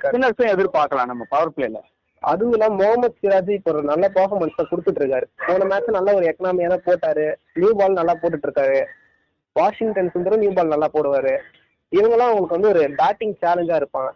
ஸ்பின்னர்ஸும் 0.00 0.52
எதிர்பார்க்கலாம் 0.54 1.10
நம்ம 1.12 1.24
பவர் 1.34 1.54
பிளேல 1.56 1.78
அதுவும் 2.30 2.54
இல்லாம 2.56 2.76
முகமது 2.80 3.16
சிராஜ் 3.20 3.50
இப்போ 3.56 3.70
ஒரு 3.72 3.82
நல்ல 3.90 4.04
பெர்ஃபார்மன்ஸ் 4.16 4.70
கொடுத்துட்டு 4.70 5.00
இருக்காரு 5.02 5.26
போன 5.46 5.66
மேட்ச் 5.70 5.96
நல்ல 5.96 6.14
ஒரு 6.18 6.26
எக்கனாமியான 6.30 6.76
போட்டாரு. 6.86 7.26
நியூ 7.60 7.70
பால் 7.80 7.98
நல்லா 8.00 8.14
போட்டுட்டு 8.22 8.46
இருக்காரு 8.48 8.78
வாஷிங்டன் 9.56 10.12
சுந்தரம் 10.14 10.42
நியூ 10.42 10.52
பால் 10.58 10.72
நல்லா 10.74 10.88
போடுவாரு. 10.94 11.34
இவங்கெல்லாம் 11.92 12.30
அவங்களுக்கு 12.30 12.56
வந்து 12.58 12.72
ஒரு 12.74 12.84
பேட்டிங் 13.00 13.34
சேலஞ்சா 13.42 13.76
இருப்பாங்க. 13.80 14.10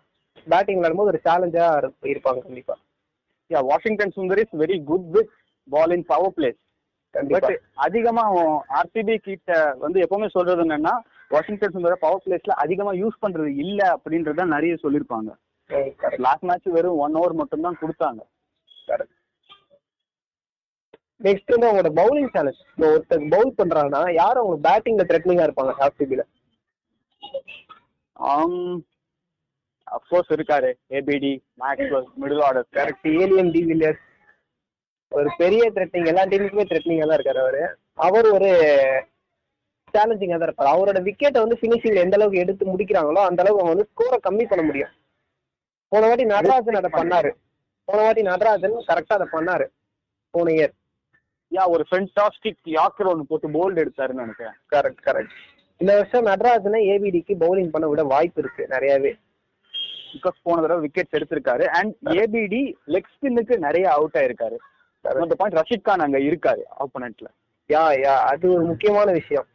பேட்டிங் 0.47 0.79
விளையாடும்போது 0.79 1.13
ஒரு 1.13 1.21
சேலஞ்சா 1.27 1.67
இருப்பாங்க 2.13 2.41
கண்டிப்பா. 2.47 2.77
Yeah 3.51 3.61
Washington 3.71 4.17
Sundar 4.17 4.41
is 4.43 4.57
very 4.63 4.79
good 4.91 5.11
with 5.17 5.31
ball 5.69 5.95
in 5.97 6.09
power 6.13 6.35
plays 6.37 6.59
but 7.15 7.47
அதிகமா 7.85 8.25
ஆர்சிபி 8.79 9.15
கிட்ட 9.19 9.53
வந்து 9.85 9.99
எப்பவுமே 10.05 10.27
சொல்றது 10.35 10.65
என்னன்னா 10.65 10.93
வாஷிங்டன் 11.31 11.75
சுந்தர 11.77 11.95
பவர் 12.03 12.25
பிளேஸ்ல 12.25 12.57
அதிகமா 12.65 12.93
யூஸ் 13.03 13.23
பண்றது 13.25 13.51
இல்ல 13.65 13.81
அப்படின்றத 13.95 14.47
நிறைய 14.55 14.75
சொல்லிருப்பாங்க 14.83 15.31
லாஸ்ட் 16.27 16.47
மேட்ச் 16.49 16.69
வெறும் 16.77 17.01
ஒன் 17.05 17.17
ஹவர் 17.19 17.39
மட்டும் 17.41 17.65
தான் 17.67 17.81
கொடுத்தாங்க 17.83 18.21
நெக்ஸ்ட் 21.27 21.53
வந்து 21.53 21.69
அவங்களோட 21.69 21.91
பவுலிங் 22.01 22.33
சேலஞ்ச் 22.35 22.61
ஒருத்தர் 22.89 23.25
பவுல் 23.33 23.57
பண்றாங்கன்னா 23.61 24.03
யார் 24.19 24.41
அவங்க 24.41 24.57
பேட்டிங்ல 24.67 25.07
த்ரெட்னிங்கா 25.11 25.47
இருப்பாங்க 25.49 25.73
ஆர்சிபில 25.87 26.25
அப்கோர்ஸ் 29.87 30.33
இருக்காரு. 30.37 30.71
ABD 30.97 31.31
Maxwell 31.63 32.09
middle 32.23 32.43
order 32.47 32.67
correct 32.79 33.07
alien 33.23 33.53
de 33.55 33.61
Villiers 33.69 34.03
ஒரு 35.13 35.29
பெரிய 35.43 35.63
த்ரெட்னிங் 35.77 36.09
எல்லா 36.13 36.25
டீமுக்குமே 36.33 36.67
த்ரெட்னிங்கா 36.71 37.07
தான் 37.09 37.19
இருக்காரு 37.19 37.41
அவரு. 37.45 37.63
அவர் 38.07 38.27
ஒரு 38.37 38.51
சேலஞ்சிங்கா 39.95 40.37
தான் 40.39 40.49
இருப்பாரு. 40.49 40.73
அவரோட 40.75 40.99
விக்கெட்டை 41.09 41.39
வந்து 41.45 41.59
ஃபினிஷிங்ல 41.61 42.05
எந்த 42.07 42.19
அளவுக்கு 42.19 42.43
எடுத்து 42.45 42.73
முடிக்கிறாங்களோ 42.73 43.23
அந்த 43.29 43.43
அளவுக்கு 43.43 43.63
அவங்க 43.63 43.75
வந்து 43.75 43.91
ஸ்கோரை 43.91 44.19
கம்மி 44.27 44.47
பண்ண 44.51 44.65
முடியும். 44.69 44.93
போன 45.89 46.07
வாட்டி 46.07 46.25
நடராஜன் 46.25 46.81
அதை 46.81 46.91
பண்ணாரு. 46.95 47.31
போன 47.85 48.03
வாட்டி 48.03 48.23
நடராஜன் 48.23 48.75
கரெக்டா 48.89 49.15
அதை 49.19 49.27
பண்ணாரு. 49.33 49.67
போன 50.31 50.53
இயர் 50.57 50.75
யா 51.57 51.65
ஒரு 51.75 51.85
ஃபென்டாஸ்டிக் 51.91 52.63
யாக்கர் 52.79 53.11
ஒன்று 53.13 53.25
போட்டு 53.29 53.49
போல்டு 53.57 53.83
எடுத்தாருன்னு 53.85 54.23
நினைக்கிறேன். 54.23 54.57
கரெக்ட் 54.75 55.01
கரெக்ட் 55.07 55.37
இந்த 55.81 55.93
வருஷம் 55.99 56.29
நடராஜனை 56.33 56.81
ஏபிடிக்கு 56.93 57.35
பவுலிங் 57.45 57.73
பண்ண 57.75 57.87
விட 57.89 58.03
வாய்ப்பு 58.13 58.43
இருக்கு 58.43 58.67
நிறையவே. 58.75 59.13
பிகாஸ் 60.13 60.39
போன 60.43 60.61
தடவை 60.61 60.81
விக்கெட்ஸ் 60.85 61.17
எடுத்திருக்காரு. 61.19 61.65
அண்ட் 61.79 61.95
ஏபிடி 62.21 62.63
லெக் 62.95 63.11
ஸ்பின்னுக்கு 63.15 63.57
நிறைய 63.67 63.87
அவுட் 63.93 64.19
ஆயிருக்காரு. 64.23 64.59
அந்த 65.05 65.35
பாயிண்ட் 65.41 65.59
ரஷித் 65.59 65.87
கான் 65.89 66.05
அங்க 66.07 66.19
இருக்காரு 66.29 66.63
ஆப்போனன்ட்ல 66.85 67.29
யா 67.73 67.83
யா 68.05 68.15
அது 68.33 68.47
ஒரு 68.55 68.65
முக்கியமான 68.65 69.09
விஷயம். 69.13 69.47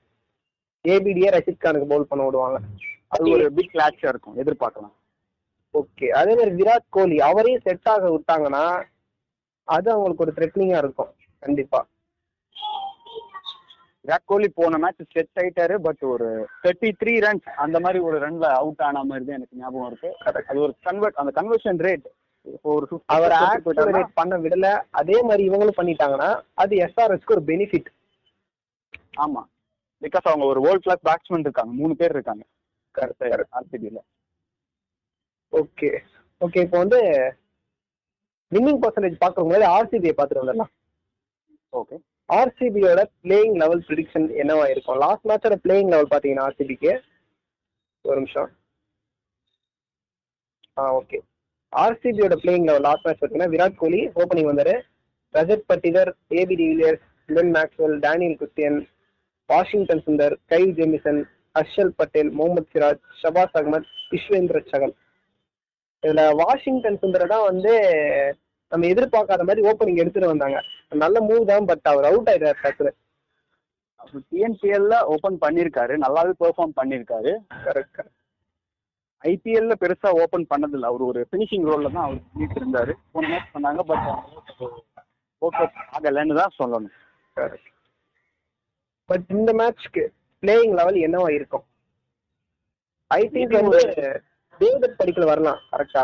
ஏபிடியே 0.87 1.29
ரஷித் 1.35 1.63
கானுக்கு 1.63 1.91
பவுல் 1.93 2.09
பண்ண 2.11 2.25
விடுவாங்க. 2.25 2.59
அது 3.07 3.31
ஒரு 3.35 3.45
பிக் 3.57 3.73
கிளாட்சா 3.73 4.07
இருக்கும் 4.13 4.37
எதிர்பார்க்கலாம். 4.43 4.93
ஓகே 5.73 6.07
அதே 6.19 6.33
மாதிரி 6.37 6.51
விராட் 6.59 6.87
கோலி 6.95 7.17
அவரையும் 7.29 7.63
செட் 7.67 7.89
ஆக 7.93 8.09
விட்டாங்கன்னா 8.15 8.65
அது 9.67 9.87
அவங்களுக்கு 9.95 10.25
ஒரு 10.25 10.33
த்ரெட்னிங்கா 10.37 10.77
இருக்கும். 10.83 11.11
கண்டிப்பா. 11.43 11.79
விராட் 14.05 14.29
கோலி 14.31 14.47
போன 14.59 14.77
மேட்ச் 14.83 15.13
செட் 15.15 15.39
ஆயிட்டாரு 15.41 15.75
பட் 15.85 16.01
ஒரு 16.13 16.27
தேர்ட்டி 16.63 16.89
த்ரீ 17.01 17.13
ரன்ஸ் 17.25 17.47
அந்த 17.65 17.77
மாதிரி 17.85 17.99
ஒரு 18.07 18.17
ரன்ல 18.25 18.47
அவுட் 18.61 18.83
ஆன 18.87 19.03
மாதிரி 19.09 19.25
தான் 19.27 19.37
எனக்கு 19.39 19.59
ஞாபகம் 19.61 19.87
இருக்கு. 19.91 20.09
அது 20.49 20.59
ஒரு 20.65 20.73
கன்வெர்ட் 20.87 21.19
அந்த 21.23 21.33
கன்வர்ஷன் 21.39 21.81
ரேட் 21.87 22.07
இப்போ 22.47 22.69
ஒரு 22.77 22.85
50 22.91 23.13
அவர் 23.15 23.33
ஆக்சிலரேட் 23.41 24.17
பண்ண 24.19 24.37
விடல. 24.45 24.69
அதே 25.01 25.17
மாதிரி 25.27 25.43
இவங்களும் 25.49 25.79
பண்ணிட்டாங்கன்னா 25.79 26.29
அது 26.63 26.73
எஸ்ஆர்எஸ்க்கு 26.85 27.35
ஒரு 27.37 27.43
பெனிஃபிட் 27.51 27.89
ஆமா. 29.25 29.41
பிகாஸ் 30.01 30.27
அவங்க 30.31 30.45
ஒரு 30.53 30.61
வேர்ல்ட் 30.65 30.85
கிளாஸ் 30.87 31.05
பேட்ஸ்மேன் 31.09 31.45
இருக்காங்க 31.47 31.73
மூணு 31.81 31.93
பேர் 32.01 32.15
இருக்காங்க. 32.17 32.43
கரெக்ட் 32.95 33.55
ஆர்சிபில 33.59 34.01
ஓகே 35.53 35.89
ஓகே 36.41 36.61
இப்போ 36.65 36.77
வந்து 36.83 36.99
வின்னிங் 38.51 38.81
பர்சன்டேஜ் 38.83 39.21
பார்க்குறவங்க 39.23 39.67
ஆர்சிபியை 39.77 40.13
பார்த்துட்டு 40.15 40.43
வந்துடலாம். 40.43 40.71
ஓகே 41.73 41.95
ஆர்சிபியோட 42.29 43.01
பிளேயிங் 43.23 43.55
லெவல் 43.61 43.83
ப்ரிடிக்ஷன் 43.87 44.27
என்னவா 44.41 44.65
இருக்கும்? 44.73 44.99
லாஸ்ட் 45.03 45.27
மேட்சோட 45.29 45.55
பிளேயிங் 45.65 45.91
லெவல் 45.93 46.11
பார்த்தீங்கன்னா 46.11 46.45
ஆர்சிபிக்கு 46.47 46.91
ஒரு 48.05 48.17
நிமிஷம். 48.21 48.49
ஆ 50.79 50.83
ஓகே 50.99 51.19
ஆர்சிபியோட 51.73 52.35
பிளேயிங் 52.43 52.67
லெவல் 52.69 52.85
லாஸ்ட் 52.87 53.05
மேட்ச் 53.05 53.21
பார்த்தீங்கன்னா 53.21 53.51
விராட் 53.53 53.79
கோலி 53.83 54.01
ஓப்பனிங் 54.21 54.49
வந்தாரு. 54.51 54.75
Rajat 55.35 55.69
Patidar 55.71 56.11
AB 56.39 56.55
de Villiers 56.61 57.05
Glenn 57.29 57.53
Maxwell 57.57 57.95
Daniel 58.07 58.37
Christian 58.41 58.79
Washington 59.49 60.03
Sundar 60.07 60.35
Kyle 60.51 60.71
Jamieson 60.79 61.21
Harshal 61.55 61.93
Patel 61.99 62.29
Mohammed 62.39 62.69
Siraj 62.73 63.01
Shahbaz 63.21 63.55
Ahmed 63.59 63.89
Yuzvendra 64.11 64.59
Chahal 64.71 64.93
இதுல 66.03 66.23
வாஷிங்டன் 66.41 67.01
சுந்தரை 67.01 67.25
தான் 67.33 67.47
வந்து 67.49 67.73
நம்ம 68.71 68.87
எதிர்பார்க்காத 68.93 69.43
மாதிரி 69.47 69.65
ஓப்பனிங் 69.69 70.01
எடுத்துட்டு 70.01 70.31
வந்தாங்க. 70.31 70.59
நல்ல 71.03 71.17
மூவ் 71.29 71.49
தான் 71.51 71.67
பட் 71.71 71.87
அவர் 71.91 72.07
அவுட் 72.09 72.29
ஆயிட்டார் 72.31 72.61
டக்குனு. 72.65 72.91
டிஎன்பிஎல்ல 74.31 74.95
ஓபன் 75.13 75.37
பண்ணிருக்காரு. 75.43 75.93
நல்லாவே 76.03 76.33
பெர்ஃபார்ம் 76.43 76.73
பண்ணிருக்காரு. 76.79 77.31
கரெக்ட் 77.67 78.01
ஐபிஎல்ல 79.23 79.73
பெருசா 79.83 80.09
ஓபன் 80.23 80.45
பண்ணதில்ல. 80.53 80.89
அவர் 80.91 81.03
ஒரு 81.09 81.21
ஃபினிஷிங் 81.29 81.67
ரோல்ல 81.69 81.91
தான் 81.95 82.05
அவர் 82.07 82.19
பண்ணிட்டு 82.31 82.59
இருந்தாரு. 82.61 82.93
போன 83.13 83.29
மேட்ச் 83.33 83.53
பண்ணாங்க 83.55 83.83
பட் 83.91 84.09
ஓகே 85.41 85.63
ஆகலைன்னு 85.95 86.39
தான் 86.41 86.57
சொல்லணும். 86.59 86.97
பட் 89.09 89.25
இந்த 89.37 89.51
மேட்ச்க்கு 89.61 90.03
பிளேயிங் 90.43 90.75
லெவல் 90.79 90.99
என்னவா 91.07 91.29
இருக்கும்? 91.37 91.65
ஐ 93.11 93.21
திங்க் 93.33 93.57
வந்து 93.61 93.81
டேவிட் 94.63 94.99
படிக்கல 94.99 95.25
வரலாம் 95.25 95.61
கரெக்டா 95.71 96.03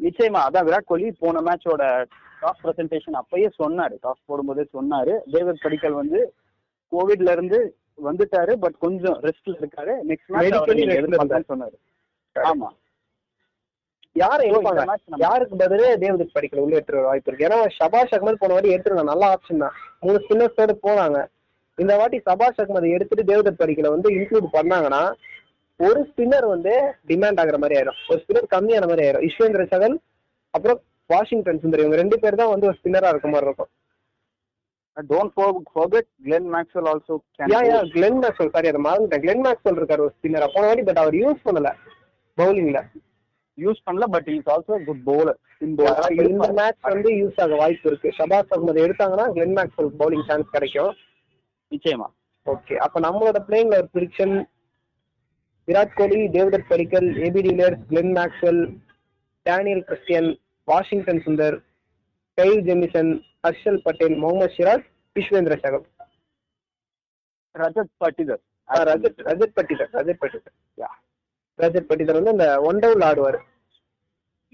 நிச்சயமா 0.00 0.40
அதான் 0.46 0.66
விராட் 0.68 0.90
கோலி 0.90 1.10
போன 1.20 1.40
மேட்சோட 1.40 1.84
டாஸ் 2.40 2.62
பிரசன்டேஷன் 2.62 3.18
அப்பயே 3.20 3.48
சொன்னாரு. 3.58 3.94
டாஸ் 4.02 4.24
போடும்போதே 4.28 4.64
சொன்னாரு. 4.72 5.12
தேவத் 5.32 5.62
படிக்கல் 5.62 6.00
வந்து 6.00 6.18
கோவிட்ல 6.92 7.30
இருந்து 7.36 7.58
வந்துட்டாரு 8.08 8.52
பட் 8.64 8.76
கொஞ்சம் 8.78 9.16
ரெஸ்ட்ல 9.22 9.54
இருக்காரு. 9.60 9.92
நெக்ஸ்ட் 10.08 10.32
மேட்ச் 10.32 11.52
சொன்னாரு. 11.52 11.76
ஆமா. 12.50 12.68
யாரை 14.12 14.44
யாருக்கு 15.24 15.56
பதிலே? 15.56 15.88
டேவிட் 16.02 16.34
படிக்கல. 16.36 16.62
உள்ள 16.64 16.74
எடுத்துட்டு 16.74 17.00
வர 17.00 17.06
வாய்ப்பு 17.06 17.30
இருக்கு. 17.32 17.48
ஏன்னா 17.48 17.58
ஷபாஷ் 17.78 18.14
அகமது 18.16 18.42
போன 18.42 18.52
வாட்டி 18.52 18.74
எடுத்துருந்தாங்க 18.76 19.10
நல்ல 19.12 19.24
ஆப்ஷன் 19.34 19.62
தான். 19.64 19.74
மூணு 20.00 20.18
ஸ்பின்னர்ஸோட 20.24 20.74
போனாங்க. 20.86 21.18
இந்த 21.78 21.96
வாட்டி 21.96 22.18
சபாஷ் 22.28 22.60
அகமது 22.62 22.90
எடுத்துட்டு 22.90 23.28
டேவிட் 23.32 23.60
படிக்கல 23.62 23.88
வந்து 23.94 24.10
இன்க்ளூட் 24.10 24.48
பண்ணாங்கன்னா 24.52 25.02
ஒரு 25.80 26.00
ஸ்பின்னர் 26.10 26.46
வந்து 26.54 26.74
டிமாண்ட் 27.08 27.40
ஆகுற 27.42 27.56
மாதிரி 27.62 27.76
ஆயிரும். 27.78 27.98
ஒரு 28.10 28.18
ஸ்பின்னர் 28.22 28.52
கம்மியான 28.54 28.86
மாதிரி 28.90 29.04
ஆயிரும். 29.06 29.24
யுஸ்வேந்திர 29.26 29.64
சகல் 29.72 29.96
அப்புறம் 30.54 30.78
வாஷிங்டன் 31.12 31.60
சுந்தர் 31.62 31.82
இவங்க 31.82 31.98
ரெண்டு 32.02 32.16
பேர் 32.22 32.40
தான் 32.40 32.52
வந்து 32.52 32.68
ஒரு 32.68 32.78
ஸ்பின்னரா 32.78 33.10
இருக்க 33.12 33.28
மாதிரி 33.32 33.48
இருக்கும். 33.48 33.70
Don't 35.10 35.32
forget 35.74 36.08
Glenn 36.26 36.48
Maxwell 36.54 36.88
also 36.92 37.14
yeah 37.52 37.60
yeah 37.70 37.80
Glenn 37.96 38.20
Maxwell 38.22 38.52
sorry 38.54 38.70
அதை 38.72 38.80
மறந்துட்டேன். 38.86 39.22
கிளென் 39.24 39.44
மேக்ஸ்வெல் 39.46 39.78
இருக்காரு 39.80 40.04
ஒரு 40.06 40.14
ஸ்பின்னரா 40.18 40.48
போன 40.54 40.66
வாட்டி 40.68 40.86
பட் 40.88 41.02
அவர் 41.02 41.16
யூஸ் 41.22 41.44
பண்ணல. 41.48 41.72
பவுலிங்ல 42.38 42.80
யூஸ் 43.58 43.84
பண்ணல 43.86 44.06
but 44.14 44.28
is 44.36 44.50
also 44.54 44.74
good 44.88 45.04
bowler 45.10 45.38
இந்த 45.66 46.48
மேட்ச் 46.58 46.90
வந்து 46.94 47.10
யூஸ் 47.20 47.38
ஆக 47.44 47.54
வாய்ப்பு 47.62 47.88
இருக்கு. 47.90 48.08
ஷபாஸ் 48.18 48.52
அகமது 48.54 48.84
எடுத்தாங்கன்னா 48.86 49.26
கிளென் 49.36 49.56
மேக்ஸ்வெல் 49.58 49.94
பவுலிங் 50.00 50.26
சான்ஸ் 50.30 50.54
கிடைக்கும். 50.56 50.92
நிச்சயமா. 51.72 52.08
ஓகே 52.46 52.74
அப்ப 52.86 53.00
நம்மளோட 53.06 53.38
பிளேயிங்ல 53.46 53.78
ஒரு 53.82 53.88
prediction 53.94 54.34
Virat 55.66 55.94
Kohli 55.94 56.26
Devdutt 56.26 56.66
Padikkal 56.68 57.06
AB 57.06 57.40
de Villiers 57.40 57.84
Glenn 57.88 58.12
Maxwell 58.12 58.76
Daniel 59.42 59.84
Christian 59.84 60.38
Washington 60.64 61.22
Sundar 61.26 61.62
Kyle 62.36 62.62
Jamieson 62.64 63.22
Harshal 63.48 63.80
Patel 63.82 64.14
Mohammed 64.14 64.54
Siraj 64.56 64.84
Yuzvendra 65.14 65.58
Chahal 65.58 65.84
Rajat 67.58 68.04
Patidar. 68.04 68.40
ஆ, 68.68 68.82
ரஜத் 68.82 69.20
ரஜத் 69.24 69.52
பட்டிதர் 69.56 69.88
ரஜத் 69.92 70.16
பட்டிதர். 70.20 70.54
Yeah. 70.76 70.94
ரஜத் 71.58 71.84
பட்டிதர் 71.88 72.12
வந்து 72.12 72.30
இந்த 72.30 72.60
ஒன் 72.60 72.78
டவுன் 72.78 73.00
ஆடுவார். 73.00 73.38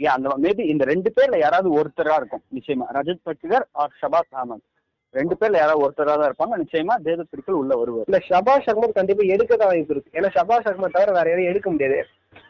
ஏ 0.03 0.05
அந்த 0.05 0.39
மேபி 0.43 0.61
இந்த 0.61 0.85
ரெண்டு 0.85 1.13
பேர்ல 1.17 1.39
யாராவது 1.39 1.79
ஒருத்தரா 1.79 2.17
இருக்கும். 2.17 2.43
நிச்சயமா. 2.55 2.95
ரஜத் 2.95 3.21
பட்டிதர் 3.25 3.65
ஆர் 3.71 3.97
ஷபாஸ் 4.03 4.35
அஹமத். 4.35 4.72
ரெண்டு 5.15 5.35
பேர்ல 5.41 5.61
யாராவது 5.61 5.85
ஒருத்தரா 5.85 6.15
தான் 6.19 6.29
இருப்பாங்க. 6.31 6.55
நிச்சயமா 6.63 6.95
தேவத் 7.07 7.31
பிடிக்கல் 7.33 7.59
உள்ள 7.61 7.73
வருவார். 7.81 8.07
இல்ல 8.11 8.19
ஷபாஷ் 8.29 8.69
அகமது 8.71 8.99
கண்டிப்பா 8.99 9.25
எடுக்க 9.35 9.53
தான் 9.57 9.71
வாய்ப்பு 9.73 9.95
இருக்கு. 9.95 10.15
ஏன்னா 10.19 10.29
ஷபாஷ் 10.37 10.69
அகமது 10.71 10.95
தவிர 10.97 11.13
வேற 11.19 11.27
யாரையும் 11.31 11.51
எடுக்க 11.53 11.71
முடியாது. 11.71 11.99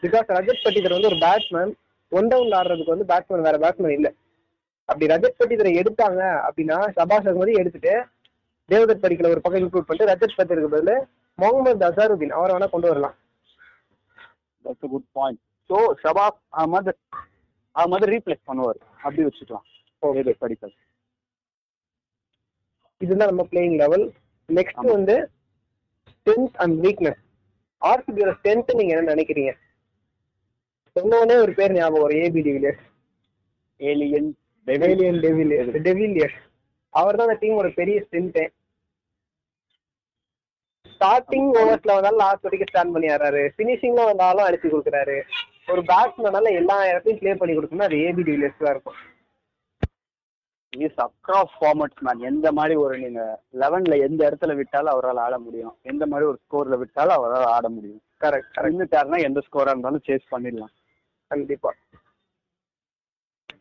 பிகாஸ் 0.03 0.27
ரஜத் 0.37 0.63
பட்டிதர் 0.65 0.95
வந்து 0.97 1.09
ஒரு 1.11 1.19
பேட்ஸ்மேன் 1.25 1.71
ஒன் 2.11 2.29
டவுன் 2.31 2.55
ஆடுறதுக்கு 2.59 2.95
வந்து 2.95 3.09
பேட்ஸ்மேன் 3.11 3.47
வேற 3.47 3.57
பேட்ஸ்மேன் 3.63 3.95
இல்ல. 3.97 4.09
அப்படி 4.89 5.09
ரஜத் 5.13 5.39
பட்டிதரை 5.41 5.71
எடுத்தாங்க 5.81 6.21
அப்படின்னா 6.47 6.77
ஷபாஷ் 6.97 7.29
அகமதி 7.31 7.53
எடுத்துட்டு 7.61 7.93
தேவதத் 8.69 9.03
படிக்கல 9.03 9.31
ஒரு 9.33 9.41
பக்கம் 9.43 9.61
இன்க்ளூட் 9.61 9.87
பண்ணிட்டு 9.87 10.09
ரஜத் 10.11 10.37
பட்டிதருக்கு 10.39 10.73
பதில் 10.75 10.95
முகமது 11.39 11.85
அசாருதீன் 11.89 12.35
அவரை 12.37 12.51
வேணா 12.55 12.69
கொண்டு 12.73 12.89
வரலாம். 12.91 13.15
That's 14.65 14.91
good 14.93 15.09
point 15.17 15.39
so 15.69 15.77
Shahbaz 16.03 16.39
Ahmed 16.61 16.91
Ahmed 17.75 18.07
replace 18.13 18.43
பண்ணுவார். 18.49 18.79
அப்படி 19.05 19.23
வச்சுக்கலாம். 19.27 19.67
தேவத் 20.03 20.41
படிக்கல் 20.43 20.73
இதுதான் 23.03 23.31
நம்ம 23.31 23.45
பிளேயிங் 23.51 23.75
லெவல் 23.83 24.05
நெக்ஸ்ட். 24.49 24.87
வந்து 24.95 25.15
ஸ்ட்ரென்த் 26.11 26.57
அண்ட் 26.63 26.75
வீக்னஸ் 26.85 27.21
ஆர்சிபியோட 27.81 28.31
ஸ்ட்ரென்த் 28.39 28.77
நீங்க 28.79 28.93
என்ன 28.95 29.13
நினைக்கிறீங்க? 29.13 29.53
சொன்னோடனே 30.95 31.35
ஒரு 31.43 31.53
பேர் 31.59 31.75
ஞாபகம் 31.77 32.03
வரும் 32.05 32.23
AB 32.25 32.41
de Villiers 32.47 32.83
alien 33.79 34.29
de Villiers 34.67 35.21
de Villiers 35.25 35.79
de Villiers 35.87 36.41
அவர் 36.93 37.17
தான் 37.19 37.27
அந்த 37.27 37.37
டீமோட 37.43 37.69
பெரிய 37.79 37.97
ஸ்ட்ரென்த்தே 38.05 38.45
ஸ்டார்டிங் 40.93 41.49
ஓவர்ஸ்ல 41.61 41.95
வந்தாலும் 41.95 42.21
லாஸ்ட் 42.23 42.45
வரைக்கும் 42.45 42.69
ஸ்டாண்ட் 42.71 42.93
பண்ணி 42.95 43.07
ஆடுறாரு. 43.13 43.41
ஃபினிஷிங்ல 43.55 44.03
வந்தாலும் 44.09 44.45
அடிச்சு 44.45 44.67
கொடுக்குறாரு. 44.73 45.15
ஒரு 45.71 45.81
பேட்ஸ்மேனால 45.89 46.51
எல்லா 46.59 46.77
இடத்தையும் 46.89 47.19
ப்ளே 47.21 47.33
பண்ணி 47.41 47.53
கொடுக்கணும் 47.57 47.87
அது 47.87 47.97
ஏபி 48.07 48.23
டிவிலியர்ஸ் 48.27 48.61
தான் 48.61 48.73
இருக்கும். 48.75 48.99
இஸ் 50.77 50.97
அக்ராஸ் 50.97 51.49
ஃபார்மட்ஸ் 51.61 51.99
மேன் 51.99 52.19
எந்த 52.19 52.51
மாதிரி 52.51 52.75
ஒரு 52.75 52.97
நீங்க 52.97 53.41
லெவன்ல 53.53 53.99
எந்த 53.99 54.31
இடத்துல 54.31 54.55
விட்டாலும் 54.55 54.91
அவரால் 54.91 55.17
ஆட 55.17 55.39
முடியும். 55.39 55.77
எந்த 55.81 56.05
மாதிரி 56.05 56.29
ஒரு 56.29 56.39
ஸ்கோர்ல 56.49 56.77
விட்டாலும் 56.77 57.15
அவரால் 57.15 57.43
ஆட 57.43 57.69
முடியும். 57.69 58.01
கரெக்ட் 58.21 58.55
இருந்துட்டாருன்னா 58.55 59.21
எந்த 59.21 59.41
ஸ்கோரா 59.51 59.61
இருந்தாலும் 59.61 60.01
சேஸ் 60.07 60.25
பண்ணிடலாம். 60.31 60.73
கண்டிப்பா. 61.27 61.73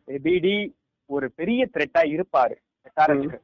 எபிடி 0.06 0.72
ஒரு 1.06 1.30
பெரிய 1.30 1.68
த்ரெட்டா 1.72 1.98
இருப்பாரு. 1.98 2.54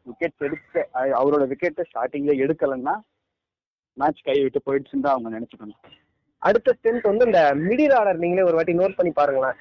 விக்கெட் 0.04 0.32
எடுத்து 0.38 0.88
அ- 0.94 1.24
அவரோட 1.24 1.52
விக்கெட்டை 1.52 1.84
ஸ்டார்டிங்ல 1.94 2.50
எடுக்கலன்னா 2.50 3.00
மேட்ச் 3.92 4.22
கை 4.22 4.42
விட்டு 4.42 4.60
போயிடுச்சுன்னு 4.66 5.00
தான் 5.00 5.14
அவங்க 5.14 5.40
நினைச்சுக்கணும். 5.40 5.90
அடுத்த 6.38 6.76
ஸ்ட்ரென்த் 6.82 7.16
வந்து 7.16 7.24
இந்த 7.24 7.52
மிடில் 7.54 7.94
ஆர்டர் 7.94 8.18
நீங்களே 8.18 8.46
ஒரு 8.46 8.54
வாட்டி 8.54 8.72
நோட் 8.72 8.96
பண்ணி 8.96 9.12
பாருங்களேன். 9.12 9.56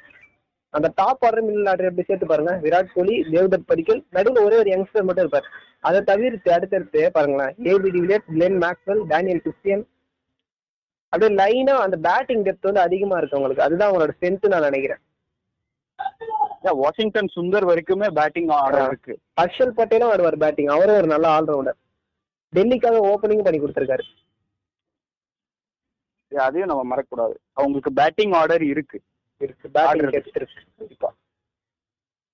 அந்த 0.69 0.91
டாப் 0.95 1.25
ஆர்டர் 1.25 1.45
மிடில் 1.45 1.69
ஆர்டர் 1.69 1.85
எப்படி 1.85 2.07
சேர்த்து 2.07 2.27
பாருங்க? 2.27 2.59
விராட் 2.63 2.87
கோலி 2.93 3.21
தேவ்தத் 3.21 3.65
படிக்கல் 3.65 4.05
நடுவில் 4.09 4.43
ஒரே 4.43 4.57
ஒரு 4.57 4.71
யங்ஸ்டர் 4.71 5.03
மட்டும் 5.03 5.17
இருப்பார். 5.17 5.47
அதை 5.79 6.01
தவிர்த்து 6.01 6.53
அடுத்தடுத்து 6.53 7.11
பாருங்களேன். 7.11 7.55
AB 7.55 7.85
de Villiers 7.85 8.31
Glenn 8.31 8.57
Maxwell 8.57 9.03
Daniel 9.07 9.39
Christian 9.39 9.87
அப்படியே 11.09 11.39
லைனா 11.39 11.69
அந்த 11.69 11.97
பேட்டிங் 11.97 12.43
டெப்த் 12.43 12.61
வந்து 12.61 12.79
அதிகமா 12.79 13.17
இருக்கு 13.17 13.35
உங்களுக்கு. 13.35 13.63
அதுதான் 13.63 13.91
அவங்களோட 13.91 14.09
ஸ்ட்ரென்த் 14.19 14.47
நான் 14.47 14.61
நினைக்கிறேன். 14.61 14.97
வாஷிங்டன் 16.61 17.31
சுந்தர் 17.35 17.67
வரைக்குமே 17.67 18.07
பேட்டிங் 18.13 18.47
ஆர்டர் 18.47 18.87
இருக்கு. 18.87 19.19
ஹர்ஷல் 19.41 19.77
பட்டேலும் 19.77 20.09
ஆடுவார் 20.11 20.37
பேட்டிங் 20.37 20.67
அவரும் 20.67 20.95
ஒரு 20.95 21.07
நல்ல 21.07 21.41
ஆல்ரவுண்டர் 21.41 21.77
டெல்லிக்காக 22.55 23.13
ஓப்பனிங் 23.13 23.43
பண்ணி 23.43 23.59
கொடுத்துருக்காரு. 23.59 24.01
அதையும் 26.37 26.69
நம்ம 26.69 26.95
மறக்கக்கூடாது. 26.95 27.35
அவங்களுக்கு 27.51 27.93
பேட்டிங் 27.93 28.31
ஆர்டர் 28.31 28.63
இருக்கு. 28.63 29.01
இருக்கு. 29.37 29.69
பேட்டிங் 29.69 30.05
Order 30.05 30.13
டெப்த் 30.15 30.37
இருக்கு. 30.39 30.61
கண்டிப்பா. 30.77 31.13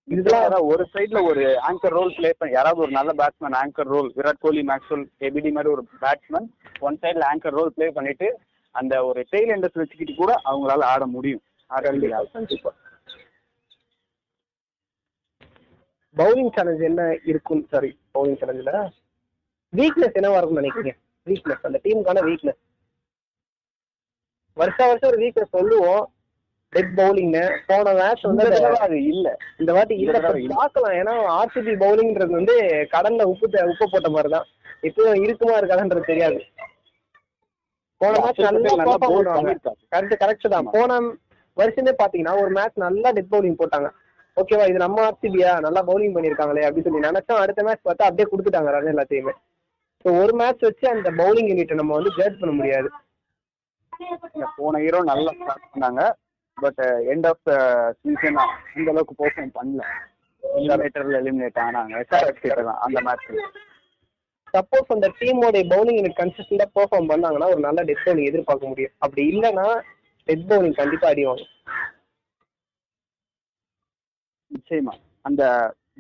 இதுதான் 0.08 0.44
அதான் 0.46 0.66
ஒரு 0.72 0.90
சைடுல 0.94 1.20
ஒரு 1.30 1.44
ஆங்கர் 1.68 1.96
ரோல் 1.98 2.16
ப்ளே 2.16 2.34
பண்ணி 2.38 2.54
யாராவது 2.54 2.82
ஒரு 2.82 2.92
நல்ல 2.92 3.12
batsman 3.20 3.58
anchor 3.62 3.90
role 3.94 4.14
Virat 4.16 4.40
Kohli 4.40 4.62
Maxwell 4.62 5.06
ABD 5.20 5.52
மாதிரி 5.52 5.74
ஒரு 5.74 5.84
பேட்ஸ்மேன் 6.02 6.48
ஒன் 6.80 6.98
சைடுல 7.02 7.28
ஆங்கர் 7.34 7.56
ரோல் 7.60 7.74
ப்ளே 7.74 7.90
பண்ணிட்டு 7.90 8.40
அந்த 8.72 9.06
ஒரு 9.06 9.26
டெய்ல் 9.32 9.54
எண்டர்ஸ் 9.56 9.80
வச்சுக்கிட்டு 9.82 10.16
கூட 10.16 10.34
அவங்களால 10.46 10.84
ஆட 10.84 11.06
முடியும். 11.06 11.44
பவுலிங் 16.16 16.52
சேலஞ்ச் 16.56 16.84
என்ன 16.90 17.18
இருக்கும்? 17.24 17.68
சாரி 17.72 18.00
பவுலிங் 18.16 18.40
சேலஞ்சில் 18.42 18.74
வீக்னஸ் 19.74 20.18
என்னவா 20.20 20.38
இருக்கும்னு 20.38 20.64
நினைக்கிறீங்க? 20.64 20.94
வீக்னஸ் 21.28 21.66
அந்த 21.70 21.80
டீமுக்கான 21.84 22.24
வீக்னஸ் 22.30 22.62
வருஷம் 24.54 24.88
வருஷம் 24.88 25.10
ஒரு 25.12 25.20
வீக்னஸ் 25.24 25.56
சொல்லுவோம். 25.58 26.13
டெட் 26.74 26.92
பவுலிங்னு 27.00 27.42
போன 27.70 27.94
மேட்ச் 28.00 28.26
வந்து 28.30 28.46
அது 28.86 28.98
இல்ல. 29.12 29.28
இந்த 29.62 29.72
வாட்டி 29.78 29.96
இல்ல. 30.04 30.20
பார்க்கலாம். 30.56 30.96
ஏன்னா 31.02 31.14
ஆர்சிபி 31.40 31.74
பவுலிங்ன்றது 31.84 32.34
வந்து 32.40 32.56
கடல்ல 32.94 33.28
உப்பு 33.34 33.48
உப்பு 33.74 33.88
போட்ட 33.94 34.10
மாதிரி 34.16 34.32
தான் 34.36 34.48
இப்போ 34.90 35.04
இருக்குமா 35.26 35.58
இருக்காதுன்றது 35.60 36.10
தெரியாது. 36.12 36.40
போன 38.02 38.14
மேட்ச் 38.24 38.42
நல்லா. 38.48 38.72
கரெக்ட் 39.92 40.16
கரெக்ட் 40.24 40.48
தான். 40.56 40.70
போன 40.78 40.98
வருஷமே 41.58 41.94
பாத்தீங்கன்னா 42.02 42.36
ஒரு 42.44 42.52
மேட்ச் 42.58 42.84
நல்லா 42.86 43.10
டெத் 43.18 43.34
பவுலிங் 43.34 43.60
போட்டாங்க. 43.62 43.90
ஓகேவா 44.38 44.66
இது 44.70 44.80
நம்ம 44.86 45.00
ஆர்சிபியா 45.08 45.50
நல்லா 45.60 45.82
பவுலிங் 45.90 46.16
பண்ணிருக்காங்களே 46.16 46.66
அப்படின்னு 46.68 46.88
சொல்லி 46.88 47.08
நினைச்சோம். 47.08 47.42
அடுத்த 47.44 47.64
மேட்ச் 47.64 47.88
பார்த்தா 47.88 48.08
அப்படியே 48.08 48.28
கொடுத்துட்டாங்க 48.30 48.72
ரன் 48.76 48.92
எல்லாத்தையுமே. 48.94 49.34
ஸோ 50.06 50.12
ஒரு 50.22 50.34
மேட்ச் 50.34 50.66
வச்சு 50.68 50.86
அந்த 50.94 51.10
பவுலிங் 51.20 51.50
யூனிட்டை 51.52 51.76
நம்ம 51.82 51.94
வந்து 52.00 52.12
ஜட்ஜ் 52.18 52.40
பண்ண 52.42 52.54
முடியாது. 52.60 52.90
போன 54.58 54.80
ஹீரோ 54.84 55.00
நல்லா 55.12 55.32
ஸ்டார்ட் 55.38 55.70
பண்ணாங்க. 55.74 56.02
But 56.62 56.82
end 57.14 57.28
of 57.28 57.44
the 57.50 57.54
season 58.02 58.40
இந்த 58.76 58.90
அளவுக்கு 58.94 59.16
பெர்ஃபார்ம் 59.22 59.54
பண்ணல. 59.60 59.84
எலிமினேட்டர்ல 60.44 61.20
எலிமினேட் 61.24 61.60
ஆனாங்க. 61.66 62.74
அந்த 62.86 63.02
மேட்ச் 63.08 63.30
சப்போஸ் 64.56 64.94
அந்த 64.96 65.08
டீமோட 65.20 65.60
பவுலிங் 65.72 65.98
யூனிட் 66.00 66.20
கன்சிஸ்டண்டா 66.22 66.66
பெர்ஃபார்ம் 66.78 67.10
பண்ணாங்கன்னா 67.12 67.48
ஒரு 67.54 67.62
நல்ல 67.68 67.84
டெத் 67.84 68.04
பவுலிங் 68.06 68.30
எதிர்பார்க்க 68.32 68.72
முடியும். 68.72 68.94
அப்படி 68.98 69.24
இல்லைன்னா 69.32 69.68
டெத் 70.28 70.46
பவுலிங் 70.52 70.76
கண்டிப்பா 70.82 71.08
அடிவாங்க 71.10 71.46
நிச்சயமா. 74.52 74.94
அந்த 75.22 75.44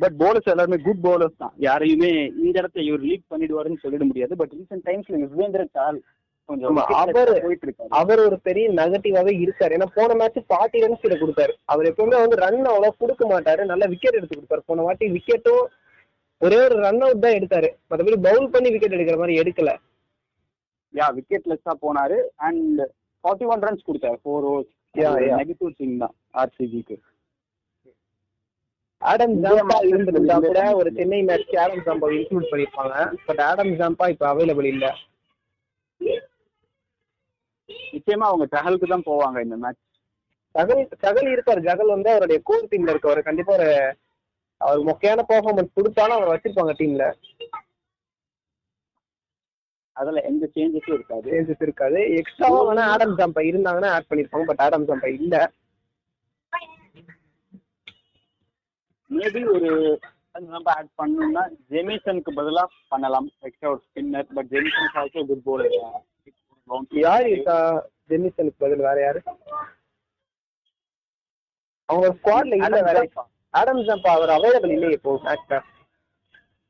பட் 0.02 0.16
போலர்ஸ் 0.20 0.52
எல்லாருமே 0.54 0.78
குட் 0.84 1.02
போலர்ஸ் 1.04 1.42
தான். 1.44 1.54
யாரையுமே 1.58 2.12
இந்த 2.44 2.56
இடத்த 2.62 2.82
இவர் 2.82 3.04
லீக் 3.08 3.32
பண்ணிடுவாருன்னு 3.32 3.84
சொல்லிட 3.84 4.04
முடியாது. 4.10 4.36
பட் 4.36 4.54
ரீசெண்ட் 4.58 4.86
டைம்ஸ்ல 4.90 5.20
யுஸ்வேந்திர 5.24 5.66
சால் 5.72 6.00
அவரு- 7.90 8.26
ஒரு 8.26 8.40
பெரிய 8.44 8.70
நெகட்டிவாவே 8.70 9.32
இருக்காரு. 9.44 9.74
ஏன்னா 9.74 9.86
போன 9.94 10.14
மேட்ச் 10.14 10.38
ஃபார்ட்டி 10.38 10.82
ரன்ஸ் 10.82 11.08
கிட்ட 11.08 11.18
கொடுத்தாரு. 11.18 11.54
அவர் 11.66 11.86
எப்பவுமே 11.86 12.08
வந்து 12.08 12.36
ரன் 12.36 12.66
அவ்வளவு 12.66 12.96
கொடுக்க 12.98 13.28
மாட்டாரு. 13.28 13.66
நல்ல 13.66 13.86
விக்கெட் 13.86 14.14
எடுத்து 14.14 14.40
கொடுத்தாரு 14.40 14.62
போன 14.66 14.82
வாட்டி 14.82 15.08
விக்கெட்டும் 15.12 15.66
ஒரே 16.38 16.64
ஒரு 16.64 16.76
ரன் 16.76 17.02
அவுட் 17.02 17.22
தான் 17.22 17.32
எடுத்தாரு. 17.32 17.68
மற்றபடி 17.90 18.22
பவுல் 18.22 18.50
பண்ணி 18.50 18.70
விக்கெட் 18.70 18.94
எடுக்கிற 18.94 19.18
மாதிரி 19.18 19.40
எடுக்கல. 19.40 19.76
யா 20.94 21.14
விக்கெட் 21.14 21.46
லெஸ்ஸா 21.46 21.74
போனாரு. 21.82 22.22
அண்ட் 22.36 22.82
ஃபார்ட்டி 22.82 23.46
ஒன் 23.46 23.60
ரன்ஸ் 23.60 23.88
கொடுத்தாரு 23.88 24.16
ஃபோர் 24.26 24.48
ஓவர்ஸ். 24.48 24.72
நெகட்டிவ் 25.38 25.74
திங் 25.80 25.98
தான் 25.98 26.14
ஆர்சிபிக்கு 26.34 26.98
ஆடம் 28.98 29.44
ஜாம்பா 29.44 29.86
இருந்திருந்தா 29.86 30.40
கூட 30.40 30.76
ஒரு 30.76 30.92
சென்னை 30.96 31.24
மேட்ச்க்கு 31.24 31.60
ஆடம் 31.60 31.80
ஜாம்பா 31.80 32.06
இன்க்ளூட் 32.06 32.48
பண்ணிருப்பாங்க 32.52 33.14
பட் 33.26 33.42
ஆடம் 33.42 33.68
ஜாம்பா 33.68 34.10
இப்ப 34.10 34.34
அவைலபிள் 34.34 34.64
இல்ல. 34.64 34.96
நிச்சயமா 37.96 38.26
அவங்க 38.30 38.46
சஹலுக்கு 38.54 38.88
தான் 38.94 39.08
போவாங்க 39.10 39.40
இந்த 39.46 39.58
மேட்ச் 39.64 39.82
சகல் 40.56 40.82
சகல் 41.04 41.30
இருப்பாரு 41.34 41.62
ஜகல் 41.68 41.94
வந்து 41.96 42.10
அவருடைய 42.14 42.40
கோல் 42.50 42.70
டீம்ல 42.72 42.94
இருக்கவர். 42.94 43.28
கண்டிப்பா 43.28 43.54
ஒரு 43.58 43.70
அவர் 44.62 44.82
மொக்கையான 44.90 45.24
பெர்ஃபார்மன்ஸ் 45.32 45.78
கொடுத்தாலும் 45.78 46.18
அவர் 46.18 46.34
வச்சிருப்பாங்க 46.34 46.74
டீம்ல 46.80 47.06
அதுல 49.96 50.22
எந்த 50.30 50.46
சேஞ்சஸும் 50.54 50.96
இருக்காது. 50.98 51.26
சேஞ்சஸ் 51.34 51.66
இருக்காது. 51.66 52.00
எக்ஸ்ட்ராவா 52.20 52.60
வேணா 52.68 52.86
ஆடம் 52.94 53.18
ஜாம்பா 53.20 53.42
இருந்தாங்கன்னா 53.50 53.92
ஆட் 53.96 54.08
பண்ணிருப்பாங்க 54.12 54.48
பட் 54.50 54.64
ஆடம் 54.66 54.88
ஜாம்பா 54.90 55.10
இல்ல. 55.18 55.36
மேபி 59.12 59.42
ஒரு 59.56 59.70
நம்ம 60.54 60.68
ஆட் 60.78 60.90
பண்ணணும்னா 61.00 61.44
ஜெமிசனுக்கு 61.74 62.32
பதிலா 62.40 62.64
பண்ணலாம். 62.94 63.28
எக்ஸ்ட்ரா 63.48 63.72
ஒரு 63.74 63.82
spinner 63.88 64.34
but 64.38 64.50
Jamieson 64.54 64.98
also 65.02 65.24
good 65.32 65.48
bowler 65.50 65.78
யார் 67.06 67.28
இருக்கா? 67.30 67.58
ஜெமிசனுக்கு 68.10 68.64
பதில் 68.64 68.86
வேற 68.88 68.98
யாரு? 69.02 69.20
அவங்க 71.90 72.08
ஸ்குவாட்ல 72.18 72.58
இல்ல 72.60 72.82
வேற. 72.90 73.00
ஆடம் 73.54 73.82
ஜாம்பா 73.88 74.12
அவர் 74.18 74.36
அவைலபிள் 74.36 74.74
இல்லையே 74.76 74.98
இப்போ 74.98 75.12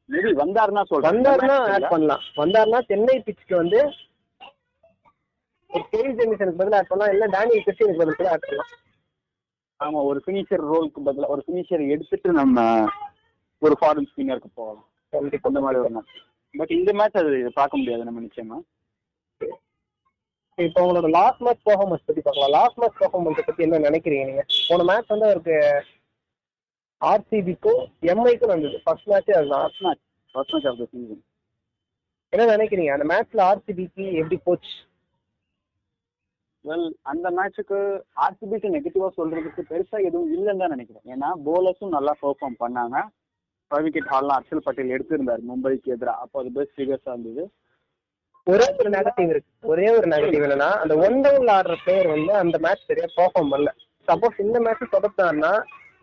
மேபி 0.10 0.32
வந்தாருன்னா 0.41 0.82
சொல்றேன். 0.89 1.10
வந்தாருன்னா 1.10 1.58
ஆட் 1.75 1.91
பண்ணலாம். 1.93 2.23
வந்தாருன்னா 2.41 2.79
சென்னை 2.89 3.15
பிச்சுக்கு 3.27 3.56
வந்து 3.62 3.79
ஒரு 5.69 5.84
கேவி 5.93 6.12
ஜெமிசனுக்கு 6.19 6.62
பதில் 6.62 6.77
ஆட் 6.79 6.89
பண்ணலாம். 6.91 7.13
இல்ல 7.15 7.27
டேனியல் 7.36 7.63
கிறிஸ்டியனுக்கு 7.65 8.01
பதில் 8.01 8.19
கூட 8.19 8.29
ஆட் 8.34 8.45
பண்ணலாம். 8.47 8.71
ஆமா 9.79 10.01
ஒரு 10.10 10.19
ஃபினிஷர் 10.25 10.63
ரோலுக்கு 10.71 10.99
பதிலா 11.08 11.32
ஒரு 11.36 11.43
ஃபினிஷர் 11.45 11.84
எடுத்துட்டு 11.93 12.29
நம்ம 12.41 12.58
ஒரு 13.62 13.75
ஃபாரின் 13.82 14.10
ஸ்பின்னருக்கு 14.12 14.51
போகலாம். 14.56 14.88
அந்த 15.49 15.60
மாதிரி 15.65 15.82
ஒரு 15.84 15.91
மேட்ச் 15.95 16.19
பட் 16.53 16.73
இந்த 16.79 16.91
மேட்ச் 16.99 17.19
அது 17.21 17.32
பார்க்க 17.60 17.79
முடியாது 17.82 18.08
நம்ம 18.08 18.21
நிச்சயமா. 18.27 18.58
இப்போ 20.57 20.79
உங்களோட 20.85 21.07
லாஸ்ட் 21.17 21.41
மேட்ச் 21.45 21.63
பெர்ஃபார்மன்ஸ் 21.67 22.07
பத்தி 22.07 22.21
பார்க்கலாம். 22.25 22.53
லாஸ்ட் 22.57 22.79
மேட்ச் 22.81 22.97
பெர்ஃபார்மன்ஸ் 23.01 23.45
பத்தி 23.45 23.63
என்ன 23.65 23.79
நினைக்கிறீங்க 23.89 24.25
நீங்க? 24.29 24.43
போன 24.69 24.83
மேட்ச் 24.89 25.11
வந்து 25.13 25.27
அவருக்கு 25.29 25.55
ஆர்சிபிக்கும் 27.01 27.81
எம்ஐக்கும் 28.11 28.51
நடந்தது 28.51 28.81
ஃபர்ஸ்ட் 28.83 29.09
மேட்சே 29.11 29.35
அதுதான். 29.39 29.63
First 29.63 29.83
match 29.85 30.03
first 30.35 30.53
match 30.53 30.67
of 30.71 30.79
the 30.81 30.85
season 30.91 31.23
என்ன 32.33 32.45
நினைக்கிறீங்க? 32.55 32.91
அந்த 32.97 33.07
மேட்ச்ல 33.13 33.41
ஆர்சிபிக்கு 33.51 34.05
எப்படி 34.21 34.37
போச்சு? 34.47 34.75
வெல் 36.65 36.87
அந்த 37.11 37.27
மேட்ச்சுக்கு 37.37 37.79
ஆர்சிபிக்கு 38.25 38.73
நெகட்டிவா 38.75 39.09
சொல்றதுக்கு 39.17 39.63
பெருசா 39.71 39.97
எதுவும் 40.07 40.29
இல்லைன்னு 40.35 40.63
தான் 40.63 40.73
நினைக்கிறேன். 40.75 41.05
ஏன்னா 41.13 41.29
போலர்ஸும் 41.47 41.95
நல்லா 41.97 42.13
பெர்ஃபார்ம் 42.21 42.61
பண்ணாங்க. 42.63 42.97
விக்கெட் 43.71 44.09
ஹால்லாம் 44.13 44.37
அர்ஷல் 44.39 44.65
பட்டேல் 44.65 44.95
எடுத்திருந்தார். 44.95 45.41
மும்பைக்கு 45.49 45.93
எதிராக 45.95 46.23
அப்போ 46.23 46.39
அது 46.41 46.49
பெஸ்ட் 46.57 46.75
ஃபிகர்ஸா 46.77 47.13
இருந்தது. 47.15 47.43
ஒரே 48.47 48.65
ஒரு 48.79 48.89
நெகட்டிவ் 48.89 49.29
இருக்கு. 49.29 49.51
ஒரே 49.62 49.86
ஒரு 49.97 50.08
நெகட்டிவ் 50.08 50.45
என்னன்னா 50.45 50.69
அந்த 50.84 50.93
ஒன் 51.06 51.15
டவுன்ல 51.25 51.51
ஆடுற 51.58 51.75
பிளேயர் 51.84 52.08
வந்து 52.08 52.34
அந்த 52.34 52.58
மேட்ச் 52.58 52.88
சரியா 52.88 53.08
பெர்ஃபார்ம் 53.17 53.51
பண்ணல. 53.53 53.69
சப்போஸ் 54.08 54.41
இந்த 54.45 54.60
மேட்ச் 54.60 54.93
தொடர்ந்தாருன்னா 54.95 55.51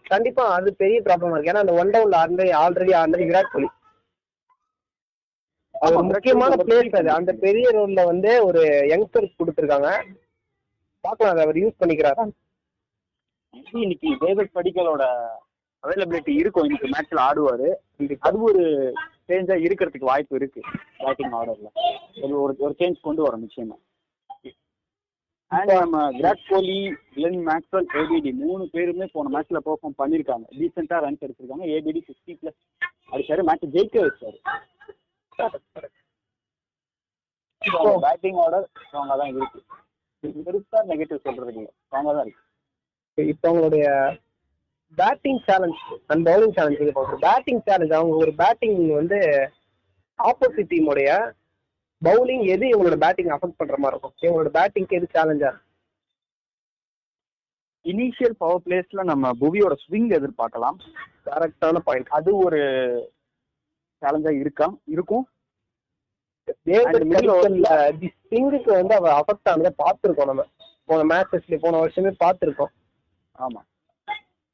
கண்டிப்பா 0.06 0.44
அது 0.54 0.74
பெரிய 0.74 1.00
ப்ராப்ளமா 1.00 1.34
இருக்கு. 1.34 1.52
ஏன்னா 1.52 1.64
அந்த 1.64 1.72
ஒன் 1.72 1.90
டவுன்ல 1.90 2.16
ஆல்ரெடி 2.22 2.52
ஆல்ரெடி 2.62 2.94
ஆடினது 3.00 3.28
விராட் 3.30 3.52
கோலி. 3.52 3.68
ஆமா, 5.74 6.00
முக்கியமான 6.02 6.54
பிளேஸ் 6.64 6.96
அது. 6.96 7.10
அந்த 7.10 7.32
பெரிய 7.44 7.66
ரோல்ல 7.76 8.04
வந்து 8.04 8.30
ஒரு 8.46 8.62
யங்ஸ்டர்ஸ் 8.92 9.38
கொடுத்துருக்காங்க. 9.40 9.90
பார்க்கலாம் 11.04 11.32
அதை 11.32 11.44
அவர் 11.44 11.56
யூஸ் 11.56 11.80
பண்ணிக்கிறாரா? 11.80 12.24
இன்னைக்கு 13.84 14.08
டேவிட் 14.20 14.56
படிக்கலோட 14.58 15.04
அவைலபிலிட்டி 15.84 16.32
இருக்கும். 16.40 16.66
இன்னைக்கு 16.66 16.88
மேட்ச்ல 16.94 17.20
ஆடுவாரு. 17.28 17.68
அது 18.26 18.36
ஒரு 18.48 18.62
சேஞ்சா 19.28 19.56
இருக்கிறதுக்கு 19.66 20.10
வாய்ப்பு 20.10 20.34
இருக்கு. 20.40 20.60
பேட்டிங் 21.04 21.34
ஆர்டர்ல 21.38 21.70
ஒரு 22.24 22.34
ஒரு 22.64 22.74
சேஞ்ச் 22.80 23.06
கொண்டு 23.06 23.24
வரும் 23.26 23.44
நிச்சயமா. 23.44 23.78
அண்ட் 25.56 25.72
நம்ம 25.82 26.00
Virat 26.16 26.44
Kohli 26.48 26.76
Glenn 27.14 27.40
Maxwell 27.48 27.88
ABD 28.00 28.30
மூணு 28.42 28.64
பேருமே 28.74 29.06
போன 29.14 29.30
மேட்ச்ல 29.36 29.60
பெர்ஃபார்ம் 29.68 29.96
பண்ணிருக்காங்க. 30.02 30.46
ரீசெண்டா 30.58 30.98
ரன்ஸ் 31.04 31.24
எடுத்திருக்காங்க. 31.26 31.66
ஏபிடி 31.76 32.00
சிக்ஸ்டி 32.08 32.34
பிளஸ் 32.40 32.60
அடிச்சாரு. 33.12 33.42
மேட்ச் 33.48 33.72
ஜெயிக்க 33.76 33.96
வச்சாரு. 34.06 34.38
பேட்டிங் 38.06 38.38
ஆர்டர் 38.44 38.66
ஸ்ட்ராங்கா 38.84 39.16
தான் 39.20 39.32
இருக்கு. 39.32 39.60
பெருசா 40.44 40.80
நெகட்டிவ் 40.92 41.26
சொல்றது 41.26 41.52
இல்லை 41.56 41.70
ஸ்ட்ராங்கா 41.84 42.12
தான் 42.16 42.26
இருக்கு. 42.26 42.44
இப்போ 43.32 43.46
அவங்களுடைய 43.50 43.86
batting 44.98 45.40
challenge 45.48 45.80
and 46.06 46.28
bowling 46.28 46.54
challenge 46.56 46.80
இது 46.84 46.92
பேட்டிங் 47.20 47.62
சேலஞ்ச் 47.68 47.94
அவங்க 47.98 48.14
ஒரு 48.16 48.32
பேட்டிங் 48.34 48.80
வந்து 48.94 49.18
ஆப்போசிட் 50.18 50.70
டீமுடைய 50.72 51.10
பவுலிங் 52.02 52.44
எது 52.54 52.64
இவங்களோட 52.66 52.98
பேட்டிங் 52.98 53.32
அஃபெக்ட் 53.36 53.60
பண்ற 53.60 53.76
மாதிரி 53.78 53.94
இருக்கும்? 53.94 54.14
இவங்களோட 54.22 54.50
பேட்டிங்க்கு 54.58 54.98
எது 54.98 55.08
சேலஞ்சா 55.16 55.50
இனிஷியல் 57.84 58.34
பவர் 58.38 58.64
பிளேஸ்ல 58.64 59.02
நம்ம 59.02 59.30
புவியோட 59.40 59.74
ஸ்விங் 59.82 60.10
எதிர்பார்க்கலாம். 60.18 60.78
கரெக்டான 61.26 61.78
பாயிண்ட் 61.78 62.08
அது 62.08 62.30
ஒரு 62.36 62.58
சேலஞ்சா 64.02 64.32
இருக்கா? 64.42 64.66
இருக்கும். 64.86 65.24
ஸ்பிங்குக்கு 68.24 68.70
வந்து 68.80 68.94
அவ 68.94 69.08
அஃபெக்ட் 69.20 69.50
ஆனதை 69.52 69.72
பார்த்துருக்கோம் 69.82 70.30
நம்ம. 70.32 70.44
போன 70.88 71.04
மேட்சஸ்ல 71.14 71.58
போன 71.60 71.80
வருஷமே 71.82 72.12
பார்த்துருக்கோம். 72.24 72.72
ஆமா. 73.38 73.60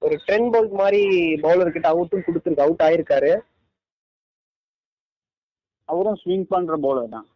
ஒரு 0.06 0.16
ட்ரெண்ட் 0.26 0.50
பவுல் 0.54 0.70
மாதிரி 0.80 1.02
பவுலர் 1.44 1.74
கிட்ட 1.76 1.88
அவுட்டும் 1.92 2.24
கொடுத்துருக்கு 2.26 2.66
அவுட் 2.66 2.84
ஆயிருக்காரு. 2.88 3.32
அவரும் 5.92 6.20
ஸ்விங் 6.20 6.46
பண்ற 6.52 6.76
பவுலர் 6.84 7.12
தான். 7.16 7.26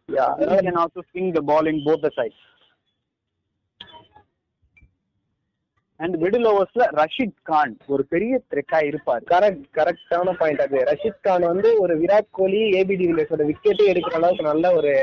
Swing 1.09 1.27
the 1.37 1.43
ball 1.49 1.65
in 1.71 1.77
both 1.87 2.01
the 2.05 2.11
sides. 2.19 2.39
And 6.03 6.15
middle 6.21 6.47
ஓவர்ஸ்ல 6.51 6.83
Rashid 6.99 7.35
Khan 7.49 7.73
ஒரு 7.93 8.03
பெரிய 8.13 8.33
த்ரெட்டா 8.51 8.79
இருப்பாரு. 8.87 9.23
கரெக்ட் 9.33 9.65
கரெக்டான 9.77 10.31
பாயிண்ட் 10.39 10.63
அது. 10.65 10.77
ரஷித் 10.89 11.19
கான் 11.27 11.45
வந்து 11.49 11.69
ஒரு 11.83 11.93
விராட் 12.03 12.29
கோலி 12.37 12.61
ஏபிடி 12.79 13.05
வில்லியர்ஸோட 13.09 13.45
விக்கெட்டே 13.49 13.85
எடுக்கிற 13.91 14.15
அளவுக்கு 14.19 14.49
நல்ல 14.51 14.71
ஒரு 14.79 14.93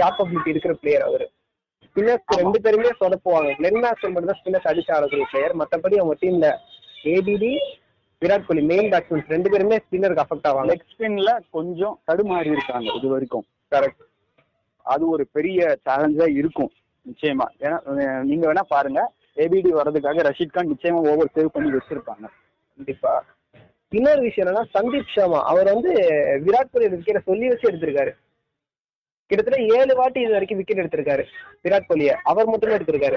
கேப்பபிலிட்டி 0.00 0.52
இருக்கிற 0.54 0.74
பிளேயர் 0.82 1.06
அவரு. 1.08 1.26
ஸ்பின்னர்ஸ் 1.86 2.36
ரெண்டு 2.42 2.60
பேருமே 2.64 2.90
சொதப்புவாங்க. 3.02 3.50
கிளென் 3.60 3.80
மேக்ஸ்வெல் 3.84 4.14
மட்டும் 4.14 4.30
தான் 4.32 4.40
ஸ்பின்னர்ஸ் 4.42 4.68
அடிச்சு 4.72 4.94
ஆடக்கூடிய 4.96 5.28
பிளேயர் 5.32 5.54
மற்றபடி 5.62 5.98
அவங்க 6.02 6.16
டீம்ல 6.24 6.50
ABD 7.06 7.50
Virat 8.20 8.46
Kohli 8.46 8.62
main 8.62 8.90
batsmen 8.90 9.28
ரெண்டு 9.28 9.50
பேருமே 9.50 9.76
ஸ்பின்னருக்கு 9.76 10.22
அஃபெக்ட் 10.24 10.48
ஆவாங்க. 10.48 10.70
லெக் 10.70 10.86
ஸ்பின்ல 10.92 11.38
கொஞ்சம் 11.50 12.00
தடுமாறி 12.06 12.50
இருக்காங்க 12.50 12.92
இது 12.96 13.08
வரைக்கும். 13.08 13.44
கரெக்ட் 13.70 14.04
அது 14.94 15.08
ஒரு 15.08 15.28
பெரிய 15.32 15.78
சேலஞ்சா 15.84 16.26
இருக்கும். 16.40 16.70
நிச்சயமா. 17.10 17.46
ஏன்னா 17.58 18.22
நீங்க 18.22 18.52
வேணா 18.52 18.62
பாருங்க. 18.68 19.12
ஏபிடி 19.36 19.70
வர்றதுக்காக 19.78 20.22
ரஷித் 20.28 20.54
கான் 20.56 20.70
நிச்சயமா 20.72 21.00
ஓவர் 21.12 21.30
சேவ் 21.34 21.54
பண்ணி 21.56 21.70
வச்சிருப்பாங்க. 21.70 22.26
கண்டிப்பா. 22.76 23.24
இன்னொரு 23.88 24.20
விஷயம் 24.20 24.48
என்னன்னா 24.48 24.64
சந்தீப் 24.74 25.12
சர்மா 25.14 25.40
அவர் 25.44 25.72
வந்து 25.72 25.92
விராட் 26.44 26.70
கோலி 26.72 26.86
விக்கெட்டை 26.86 27.18
சொல்லி 27.18 27.48
வச்சு 27.48 27.70
எடுத்திருக்காரு. 27.70 28.12
கிட்டத்தட்ட 29.26 29.78
ஏழு 29.78 29.96
வாட்டி 29.96 30.20
இது 30.20 30.30
வரைக்கும் 30.30 30.58
விக்கெட் 30.58 30.82
எடுத்திருக்காரு. 30.84 31.24
விராட் 31.64 31.86
கோலியை. 31.86 32.14
அவர் 32.22 32.46
மட்டுமே 32.46 32.74
எடுத்திருக்காரு. 32.74 33.16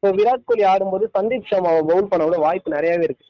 ஸோ 0.00 0.08
விராட் 0.18 0.46
கோலி 0.48 0.64
ஆடும்போது 0.72 1.04
சந்தீப் 1.16 1.48
சர்மாவை 1.50 1.80
பவுல் 1.90 2.10
பண்ண 2.10 2.22
கூட 2.24 2.38
வாய்ப்பு 2.44 2.74
நிறையவே 2.76 3.06
இருக்கு. 3.08 3.26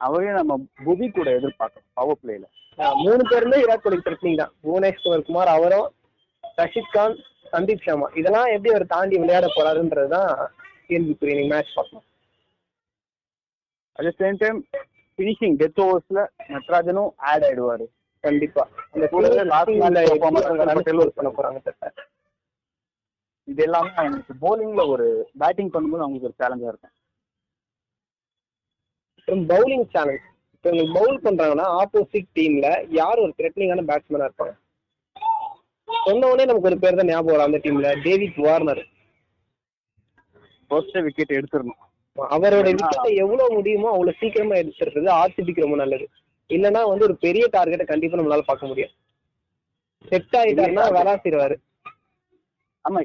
அவரே 0.00 0.30
நம்ம 0.38 0.52
புவி 0.84 1.06
கூட 1.16 1.28
எதிர்பார்க்கணும் 1.38 1.90
பவர் 1.98 2.20
பிளேல 2.22 2.44
மூணு 3.04 3.22
பேருமே 3.30 3.56
விராட் 3.62 3.84
கோலி 3.84 3.98
த்ரெட்னிங் 4.06 4.40
தான். 4.42 4.52
புவனேஸ்வர் 4.64 5.26
குமார் 5.28 5.50
அவரும் 5.56 5.88
ரஷித் 6.60 6.94
கான் 6.94 7.16
சந்தீப் 7.52 7.84
சர்மா. 7.86 8.08
இதெல்லாம் 8.20 8.50
எப்படி 8.54 8.72
அவர் 8.74 8.92
தாண்டி 8.94 9.16
விளையாட 9.22 9.46
போறாருன்றது 9.56 10.10
தான் 10.16 10.30
கேள்விக்குரிய 10.88 11.36
நீங்க 11.38 11.52
மேட்ச் 11.54 11.76
பார்க்கணும். 11.78 12.06
At 13.98 14.18
same 14.20 14.38
time 14.42 14.58
finishing 15.18 15.56
death 15.62 15.80
ஓவர்ஸ்ல 15.84 16.20
நட்ராஜனும் 16.54 17.10
ஆட் 17.30 17.44
ஆயிடுவாரு. 17.48 17.86
கண்டிப்பா. 18.24 18.62
இந்த 18.94 19.06
performance 19.06 19.36
ரன் 19.36 19.52
பண்ண 21.18 21.30
போறாங்க. 21.36 21.60
இது 23.50 23.60
எல்லாமே 23.66 23.90
அவங்களுக்கு 24.00 24.34
போலிங்ல 24.44 24.82
ஒரு 24.94 25.06
பேட்டிங் 25.42 25.72
பண்ணும்போது 25.74 26.04
அவங்களுக்கு 26.04 26.28
ஒரு 26.30 26.38
சேலஞ்சா 26.42 26.70
இருக்கும். 26.72 26.94
பவுலிங் 29.52 29.86
சேலஞ்ச் 29.94 30.26
இப்போ 30.54 30.70
பவுல் 30.96 31.18
பண்றாங்கன்னா 31.26 31.66
ஆப்போசிட் 31.82 32.28
டீம்ல 32.38 32.68
யார் 33.00 33.22
ஒரு 33.24 33.32
த்ரெட்னிங்கான 33.38 33.84
பேட்ஸ்மேனா 33.90 34.26
இருப்பாங்க? 34.28 34.54
சொன்ன 35.88 36.28
உடனே 36.32 36.48
நமக்கு 36.50 36.68
ஒரு 36.70 36.78
பேர் 36.82 36.98
தான் 36.98 37.10
ஞாபகம் 37.12 37.34
வரும் 37.34 37.48
அந்த 37.48 37.60
டீம்ல 37.64 37.88
டேவிட் 38.06 38.38
வார்னர். 38.46 38.82
ஃபர்ஸ்ட் 40.70 40.98
விக்கெட் 41.06 41.36
எடுத்துடணும். 41.38 41.80
அவரோட 42.36 42.66
விக்கெட்டை 42.76 43.10
எவ்வளவு 43.24 43.54
முடியுமோ 43.56 43.88
அவ்வளவு 43.94 44.18
சீக்கிரமா 44.20 44.56
எடுத்துறது 44.62 45.08
ஆர்சிபிக்கு 45.20 45.64
ரொம்ப 45.64 45.78
நல்லது. 45.82 46.06
இல்லைன்னா 46.50 46.82
வந்து 46.92 47.06
ஒரு 47.08 47.16
பெரிய 47.24 47.44
டார்கெட்டை 47.56 47.86
கண்டிப்பா 47.90 48.18
நம்மளால 48.18 48.44
பார்க்க 48.50 48.70
முடியும் 48.70 48.94
செட் 50.12 50.36
ஆயிட்டாருன்னா 50.40 50.86
விளாசிடுவாரு 50.98 51.56
ஆமா 52.84 53.00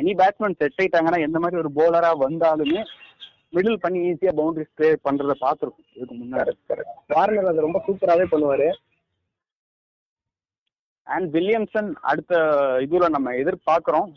எனி 0.00 0.12
பேட்ஸ்மேன் 0.20 0.58
செட் 0.60 0.80
ஆயிட்டாங்கன்னா 0.82 1.20
எந்த 1.26 1.38
மாதிரி 1.42 1.60
ஒரு 1.62 1.70
bowler-ஆ 1.78 2.10
வந்தாலுமே 2.24 2.82
மிடில் 3.56 3.82
பண்ணி 3.84 3.98
ஈஸியா 4.08 4.32
பவுண்டரிஸ் 4.40 4.74
ப்ளே 4.78 4.88
பண்றத 5.06 5.34
பார்த்துருக்கோம். 5.44 5.88
இதுக்கு 5.96 6.14
முன்னாடி. 6.22 6.52
வார்னர் 7.14 7.50
அதை 7.52 7.62
ரொம்ப 7.66 7.78
சூப்பராகவே 7.86 8.26
பண்ணுவாரு. 8.32 8.68
அண்ட் 11.06 11.28
வில்லியம்சன் 11.36 11.90
அடுத்த 12.10 12.40
இதுல 12.86 13.08
நம்ம 13.16 13.32
எதிர்பார்க்கிறோம். 13.42 14.08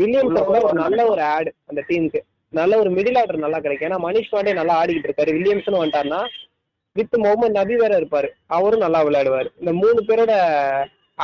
வில்லியம்ஸோட 0.00 0.58
ஒரு 0.68 0.76
நல்ல 0.84 1.00
ஒரு 1.12 1.22
ஆட் 1.34 1.50
அந்த 1.70 1.80
டீமுக்கு 1.88 2.20
நல்ல 2.60 2.72
ஒரு 2.82 2.90
மிடில் 2.96 3.18
ஆர்டர் 3.20 3.44
நல்லா 3.44 3.58
கிடைக்கும். 3.64 3.88
ஏன்னா 3.88 4.00
மனிஷ் 4.06 4.32
பாண்டே 4.32 4.52
நல்லா 4.60 4.78
ஆடிக்கிட்டு 4.80 5.08
இருக்காரு. 5.10 5.34
வில்லியம்சன் 5.36 5.80
வந்துட்டாருன்னா 5.80 6.22
வித் 6.96 7.16
முகமது 7.24 7.56
நபி 7.58 7.74
வேற 7.82 7.92
இருப்பாரு. 8.00 8.28
அவரும் 8.56 8.84
நல்லா 8.84 9.00
விளையாடுவாரு. 9.08 9.48
இந்த 9.60 9.72
மூணு 9.82 10.00
பேரோட 10.08 10.32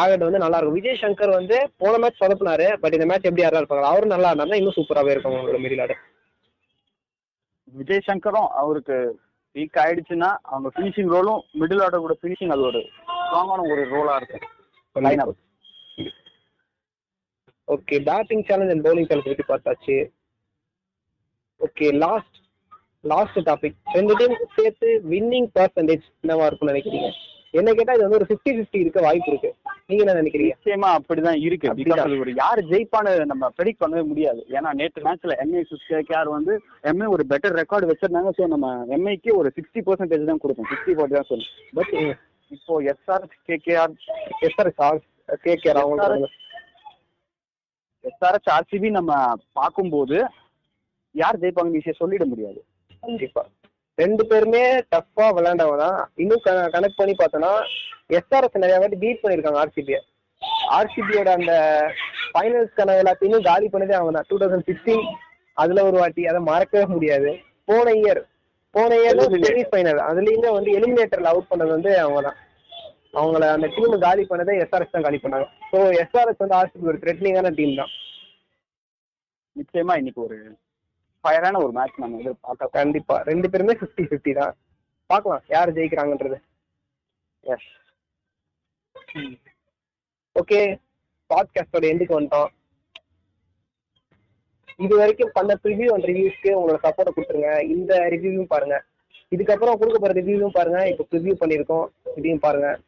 ஆகட் 0.00 0.26
வந்து 0.26 0.42
நல்லா 0.42 0.58
இருக்கும். 0.58 0.78
விஜய் 0.78 1.00
சங்கர் 1.02 1.36
வந்து 1.38 1.56
போன 1.82 1.94
மேட்ச் 2.02 2.20
சொதப்பினாரு 2.22 2.66
பட் 2.82 2.96
இந்த 2.96 3.06
மேட்ச் 3.10 3.28
எப்படி 3.28 3.44
யாரா 3.44 3.60
இருப்பாங்க 3.62 3.90
அவரும் 3.92 4.14
நல்லா 4.14 4.30
ஆடினா 4.32 4.58
இன்னும் 4.60 4.76
சூப்பராகவே 4.78 5.14
இருக்கும் 5.14 5.36
அவங்களோட 5.36 5.60
மிடில் 5.64 5.82
ஆர்டர் 5.84 6.02
விஜய் 7.78 8.06
சங்கரும் 8.08 8.50
அவருக்கு 8.62 8.96
வீக் 9.56 9.78
ஆயிடுச்சுன்னா 9.84 10.30
அவங்க 10.50 10.68
ஃபினிஷிங் 10.74 11.10
ரோலும் 11.14 11.40
மிடில் 11.60 11.82
ஆர்டர் 11.84 12.04
கூட 12.06 12.14
ஃபினிஷிங் 12.20 12.52
அது 12.54 12.64
ஒரு 12.70 12.80
ஸ்ட்ராங்கான 13.20 13.64
ஒரு 13.72 13.82
ரோலா 13.94 14.16
இருக்கும். 14.20 14.44
Line 14.96 15.22
up 15.24 15.34
okay 17.68 17.96
batting 18.08 18.44
challenge 18.48 18.72
and 18.74 18.84
bowling 18.86 19.08
challenge 19.10 19.30
பற்றி 19.30 19.46
பார்த்தாச்சு. 19.52 19.96
ஓகே 21.60 21.86
லாஸ்ட் 22.04 22.36
லாஸ்ட் 23.12 23.38
டாபிக் 23.48 23.78
ரெண்டு 23.96 24.14
டீமுக்கு 24.18 24.46
சேர்த்து 24.58 24.88
வின்னிங் 25.12 25.48
பர்சன்டேஜ் 25.56 26.04
என்னவா 26.22 26.46
இருக்கும்னு 26.48 26.72
நினைக்கிறீங்க? 26.72 27.08
என்ன 27.58 27.72
கேட்டா 27.78 27.94
இது 27.96 28.06
வந்து 28.06 28.18
ஒரு 28.20 28.28
50 28.30 28.52
50 28.60 28.82
இருக்க 28.84 29.00
வாய்ப்பு 29.06 29.30
இருக்கு. 29.32 29.50
நீங்க 29.90 30.02
என்ன 30.04 30.14
நினைக்கிறீங்க? 30.18 30.54
நிச்சயமா 30.54 30.88
அப்படிதான் 30.98 31.40
இருக்கு. 31.46 31.68
பிகாஸ் 31.80 32.14
ஒரு 32.22 32.32
யார் 32.40 32.60
ஜெயிப்பான்னு 32.70 33.10
நம்ம 33.32 33.50
ப்ரெடிக்ட் 33.56 33.82
பண்ணவே 33.82 34.02
முடியாது. 34.08 34.40
ஏன்னா 34.56 34.70
நேற்று 34.78 35.04
மேட்ச்ல 35.04 35.34
எம்ஐ 35.42 35.60
கேஆர் 36.08 36.30
வந்து 36.36 36.54
எம்ஐ 36.90 37.08
ஒரு 37.16 37.24
பெட்டர் 37.32 37.58
ரெக்கார்டு 37.60 37.90
வச்சிருந்தாங்க. 37.90 38.30
ஸோ 38.38 38.46
நம்ம 38.54 38.70
எம்ஐக்கு 38.96 39.30
ஒரு 39.40 39.50
சிக்ஸ்டி 39.58 39.82
பர்சன்டேஜ் 39.88 40.30
தான் 40.30 40.42
கொடுப்போம் 40.44 40.70
சிக்ஸ்டி 40.72 40.94
ஃபார்ட்டி 40.96 41.18
தான் 41.18 41.28
சொல்லணும் 41.30 41.76
பட் 41.78 41.92
இப்போ 42.50 42.74
எஸ்ஆர் 42.92 43.26
கேகேஆர் 43.50 43.94
எஸ்ஆர் 44.48 44.72
கேகேஆர் 45.46 45.80
அவங்க 45.84 46.28
எஸ்ஆர்எச் 48.04 48.50
ஆர்சிபி 48.56 48.90
நம்ம 48.98 49.12
பார்க்கும்போது 49.60 50.18
யார் 51.14 51.40
ஜெயிப்பாங்கன்னு 51.44 51.80
ஈஸியாக 51.80 52.00
சொல்லிட 52.02 52.24
முடியாது. 52.32 52.60
கண்டிப்பா. 53.02 53.42
ரெண்டு 53.98 54.22
பேருமே 54.26 54.62
டஃப்பா 54.92 55.26
விளையாண்டவங்க 55.36 55.78
தான் 55.84 55.98
இன்னும் 56.16 56.42
க- 56.44 56.70
கணக்கு 56.74 56.96
பண்ணி 56.96 57.14
பார்த்தோம்னா 57.14 57.52
எஸ்ஆர்எஸ் 58.10 58.62
நிறைய 58.62 58.78
வாட்டி 58.78 58.98
பீட் 59.02 59.22
பண்ணிருக்காங்க 59.22 59.60
ஆர்சிபியை 59.62 60.00
ஆர்சிபியோட 60.76 61.28
அந்த 61.36 61.52
ஃபைனல்ஸ்க்கான 62.30 62.96
எல்லாத்தையுமே 63.00 63.38
காலி 63.44 63.66
பண்ணதே 63.68 63.96
அவங்க 63.98 64.12
தான் 64.12 64.28
டூ 64.30 64.38
தௌசண்ட் 64.38 64.68
சிக்ஸ்டீன் 64.68 65.04
அதுல 65.56 65.84
ஒரு 65.84 65.96
வாட்டி 65.96 66.22
அதை 66.26 66.40
மறக்கவே 66.48 66.86
முடியாது. 66.86 67.30
போன 67.68 67.92
இயர் 68.00 68.20
போன 68.74 68.90
இயர்ல 68.96 69.22
செமி 69.44 69.62
ஃபைனல் 69.70 70.00
அதுலயுமே 70.08 70.50
வந்து 70.52 70.70
எலிமினேட்டர்ல 70.78 71.30
அவுட் 71.32 71.48
பண்ணது 71.48 71.70
வந்து 71.72 71.92
அவங்க 72.00 72.20
தான் 72.22 72.38
அவங்கள 73.14 73.44
அந்த 73.52 73.68
டீம் 73.74 73.96
காலி 74.02 74.22
பண்ணதே 74.24 74.54
எஸ்ஆர்எஸ் 74.62 74.94
தான் 74.94 75.06
காலி 75.06 75.18
பண்ணாங்க. 75.18 75.46
ஸோ 75.70 75.78
எஸ்ஆர்எஸ் 76.02 76.42
வந்து 76.42 76.58
ஆர்சிபி 76.58 76.90
ஒரு 76.92 77.00
த்ரெட்னிங்கான 77.02 77.52
டீம் 77.54 77.74
தான். 77.74 77.92
நிச்சயமா 79.56 79.94
இன்னைக்கு 79.96 80.20
ஒரு 80.22 80.36
ஃபயரான 81.26 81.56
ஒரு 81.56 81.72
மேட்ச் 81.72 81.98
நம்ம 81.98 82.18
எதிர்பார்க்க 82.18 82.66
கண்டிப்பா. 82.66 83.20
ரெண்டு 83.20 83.50
பேருமே 83.50 83.72
50 83.72 84.06
50 84.10 84.32
தான். 84.32 84.56
பார்க்கலாம். 85.06 85.42
யார் 85.48 85.72
ஜெயிக்கிறாங்கன்றது. 85.72 86.38
எஸ் 87.40 87.68
ஓகே 90.36 90.60
பாட்காஸ்டோட 91.34 91.86
எண்டுக்கு 91.92 92.16
வந்துட்டோம். 92.20 92.46
இது 94.76 94.96
வரைக்கும் 94.96 95.30
பண்ண 95.32 95.58
ப்ரிவியூ 95.64 95.92
அண்ட் 95.92 96.04
ரிவ்யூஸ்க்கு 96.04 96.50
உங்களோட 96.58 96.78
சப்போர்ட்டை 96.82 97.12
கொடுத்துருங்க. 97.16 97.62
இந்த 97.62 97.98
ரிவ்யூவும் 97.98 98.52
பாருங்க. 98.54 98.84
இதுக்கப்புறம் 99.36 99.78
கொடுக்க 99.78 99.98
போற 99.98 100.12
ரிவ்யூவும் 100.12 100.56
பாருங்க. 100.58 100.88
இப்போ 100.88 101.06
ப்ரிவியூ 101.10 101.34
பண்ணியிருக்கோம். 101.40 101.86
இதையும் 102.16 102.38
பாருங்க. 102.38 102.80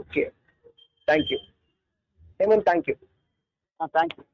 Okay 0.00 0.30
thank you 1.06 1.38
Hemant 2.38 2.66
thank you 2.70 2.94
ah 3.80 3.88
thank you 3.92 4.24